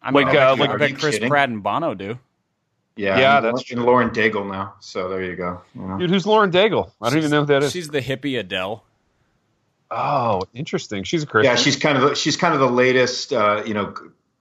[0.00, 1.28] I mean, Like, uh, bet- like- I are bet Chris kidding?
[1.30, 2.18] Pratt and Bono do.
[2.96, 3.18] Yeah.
[3.18, 4.74] Yeah, and that's Lauren- and Lauren Daigle now.
[4.80, 5.62] So there you go.
[5.74, 5.98] you know.
[5.98, 6.90] Dude, who's Lauren Daigle?
[7.00, 7.72] I don't even know who that is.
[7.72, 8.84] She's the hippie Adele.
[9.94, 11.04] Oh, interesting.
[11.04, 11.52] She's a Christian.
[11.52, 13.94] Yeah, she's kind of the, she's kind of the latest, uh, you know,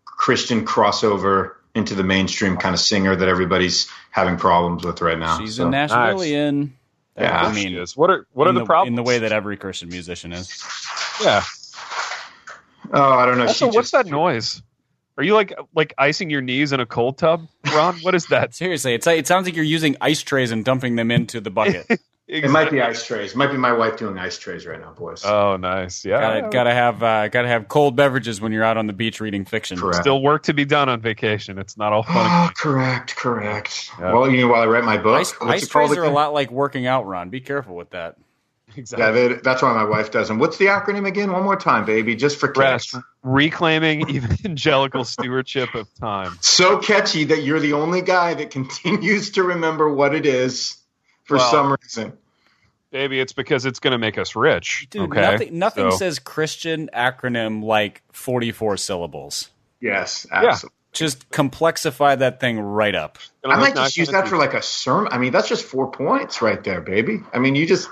[0.05, 5.39] Christian crossover into the mainstream kind of singer that everybody's having problems with right now.
[5.39, 6.71] She's So- a Nashvilleian.
[7.17, 7.37] Yeah.
[7.43, 9.57] I I mean, What are what are in the, problems in the way that every
[9.57, 10.49] Christian musician is?
[11.21, 11.43] Yeah.
[12.93, 13.47] Oh, I don't know.
[13.47, 14.61] Also, she what's just- that noise?
[15.17, 17.97] Are you like like icing your knees in a cold tub, Ron?
[17.97, 18.55] What is that?
[18.55, 21.85] Seriously, it's it sounds like you're using ice trays and dumping them into the bucket.
[22.31, 23.31] It might be ice trays.
[23.31, 25.25] It might be my wife doing ice trays right now, boys.
[25.25, 26.05] Oh, nice.
[26.05, 26.21] Yeah.
[26.21, 29.43] gotta gotta have uh, gotta have cold beverages when you're out on the beach reading
[29.43, 29.77] fiction.
[29.77, 29.97] Correct.
[29.97, 31.59] Still work to be done on vacation.
[31.59, 32.15] It's not all fun.
[32.17, 33.91] Oh, correct, correct.
[33.99, 34.13] Yeah.
[34.13, 36.33] Well, you know, while I write my book, Ice, what's ice trays are a lot
[36.33, 37.29] like working out, Ron.
[37.29, 38.15] Be careful with that.
[38.77, 39.05] exactly.
[39.05, 40.39] Yeah, they, that's why my wife does them.
[40.39, 41.33] What's the acronym again?
[41.33, 42.93] One more time, baby, just for Rest.
[42.93, 43.03] kicks.
[43.23, 46.37] Reclaiming evangelical stewardship of time.
[46.39, 50.77] So catchy that you're the only guy that continues to remember what it is
[51.25, 52.13] for Well, some reason.
[52.91, 54.87] Baby, it's because it's going to make us rich.
[54.89, 55.21] Dude, okay.
[55.21, 59.49] nothing nothing So- says Christian acronym like 44 syllables.
[59.79, 60.75] Yes, absolutely.
[60.93, 63.17] Just complexify that thing right up.
[63.45, 65.11] I look might just use that for like a sermon.
[65.13, 67.21] I mean, that's just four points right there, baby.
[67.33, 67.89] I mean, you just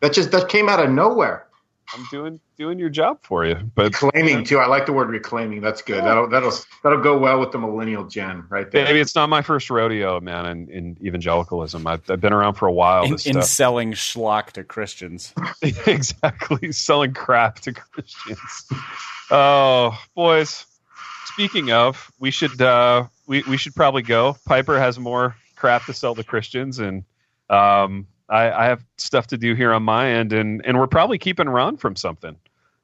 [0.00, 1.46] that just that came out of nowhere.
[1.94, 4.58] I'm doing doing your job for you, but Reclaiming too.
[4.58, 5.60] I like the word reclaiming.
[5.60, 6.04] That's good.
[6.04, 8.86] That'll that'll that'll go well with the millennial gen right there.
[8.86, 10.46] Baby, it's not my first rodeo, man.
[10.46, 13.04] In, in evangelicalism, I've, I've been around for a while.
[13.04, 15.34] In, in selling schlock to Christians.
[15.62, 18.66] exactly, selling crap to Christians.
[19.30, 20.66] Oh, boys.
[21.26, 24.36] Speaking of, we should uh, we we should probably go.
[24.46, 27.04] Piper has more crap to sell to Christians, and
[27.48, 31.18] um, I, I have stuff to do here on my end, and and we're probably
[31.18, 32.36] keeping Ron from something.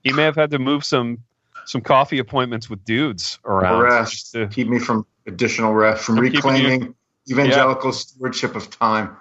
[0.03, 1.19] He may have had to move some
[1.67, 3.83] some coffee appointments with dudes around.
[3.83, 4.33] Rest.
[4.33, 6.95] to- Keep me from additional rest, from reclaiming
[7.31, 9.17] evangelical stewardship of time.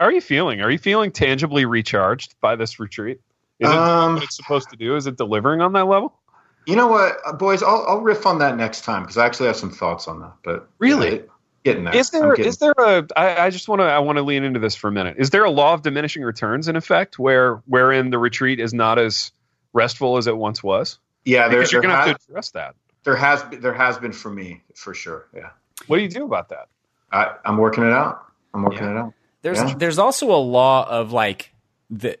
[0.00, 0.60] How are you feeling?
[0.60, 3.20] Are you feeling tangibly recharged by this retreat?
[3.60, 4.96] Is it Um, what it's supposed to do?
[4.96, 6.18] Is it delivering on that level?
[6.66, 7.62] You know what, uh, boys?
[7.62, 10.32] I'll, I'll riff on that next time because I actually have some thoughts on that.
[10.42, 11.20] But Really?
[11.20, 11.24] uh,
[11.64, 11.96] getting there.
[11.96, 13.06] Is I'm there getting- is there a?
[13.16, 15.16] I, I just want to I want to lean into this for a minute.
[15.18, 18.98] Is there a law of diminishing returns in effect, where wherein the retreat is not
[18.98, 19.32] as
[19.72, 20.98] restful as it once was?
[21.24, 22.74] Yeah, there, Because you're going to have to address that.
[23.04, 25.26] there has been, there has been for me for sure.
[25.34, 25.50] Yeah,
[25.86, 26.68] What do you do about that?
[27.10, 28.22] I, I'm working it out.
[28.52, 28.90] I'm working Yeah.
[28.90, 29.12] it out.
[29.42, 29.74] There's Yeah.
[29.76, 31.52] there's also a law of like
[31.90, 32.16] the f-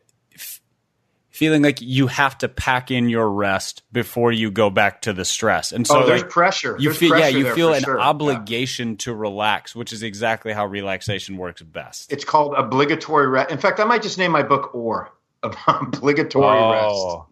[1.34, 5.24] feeling like you have to pack in your rest before you go back to the
[5.24, 6.76] stress, and so oh, there's like, pressure.
[6.78, 7.98] you There's feel yeah you feel an sure.
[7.98, 8.04] Yeah.
[8.04, 12.12] obligation to relax, which is exactly how relaxation works best.
[12.12, 13.50] It's called obligatory rest.
[13.50, 15.10] In fact, I might just name my book "Or"
[15.42, 16.94] obligatory rest.
[16.94, 17.26] Oh,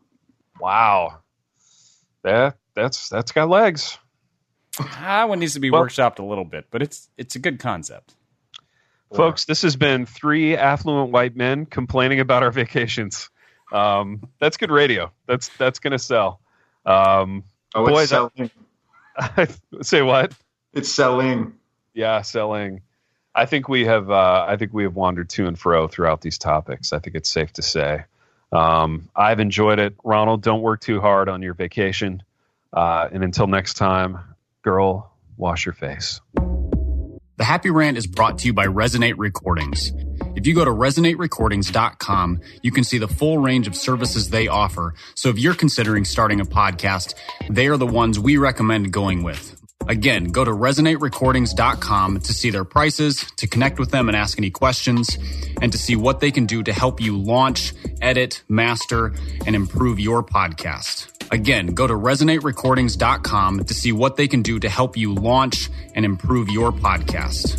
[0.60, 1.18] wow.
[2.24, 3.98] That that's that's got legs.
[4.80, 7.60] ah, one needs to be Well- workshopped a little bit, but it's it's a good
[7.60, 8.14] concept.
[9.14, 13.28] Folks, this has been three affluent white men complaining about our vacations.
[13.72, 15.10] Um, that's good radio.
[15.26, 16.40] That's that's going to sell.
[16.84, 17.44] Um,
[17.74, 18.50] Oh, it's Boys, selling.
[19.82, 20.32] say what?
[20.72, 21.54] It's selling.
[21.94, 22.82] Yeah, selling.
[23.34, 24.10] I think we have.
[24.10, 26.92] Uh, I think we have wandered to and fro throughout these topics.
[26.92, 28.04] I think it's safe to say.
[28.52, 29.94] Um, I've enjoyed it.
[30.04, 32.22] Ronald, don't work too hard on your vacation.
[32.72, 34.18] Uh, and until next time,
[34.62, 36.20] girl, wash your face.
[37.42, 39.90] The Happy Rant is brought to you by Resonate Recordings.
[40.36, 44.94] If you go to resonaterecordings.com, you can see the full range of services they offer.
[45.16, 47.14] So if you're considering starting a podcast,
[47.50, 49.60] they are the ones we recommend going with.
[49.88, 54.50] Again, go to resonaterecordings.com to see their prices, to connect with them and ask any
[54.50, 55.18] questions,
[55.60, 59.14] and to see what they can do to help you launch, edit, master,
[59.44, 61.11] and improve your podcast.
[61.32, 66.04] Again, go to resonaterecordings.com to see what they can do to help you launch and
[66.04, 67.58] improve your podcast.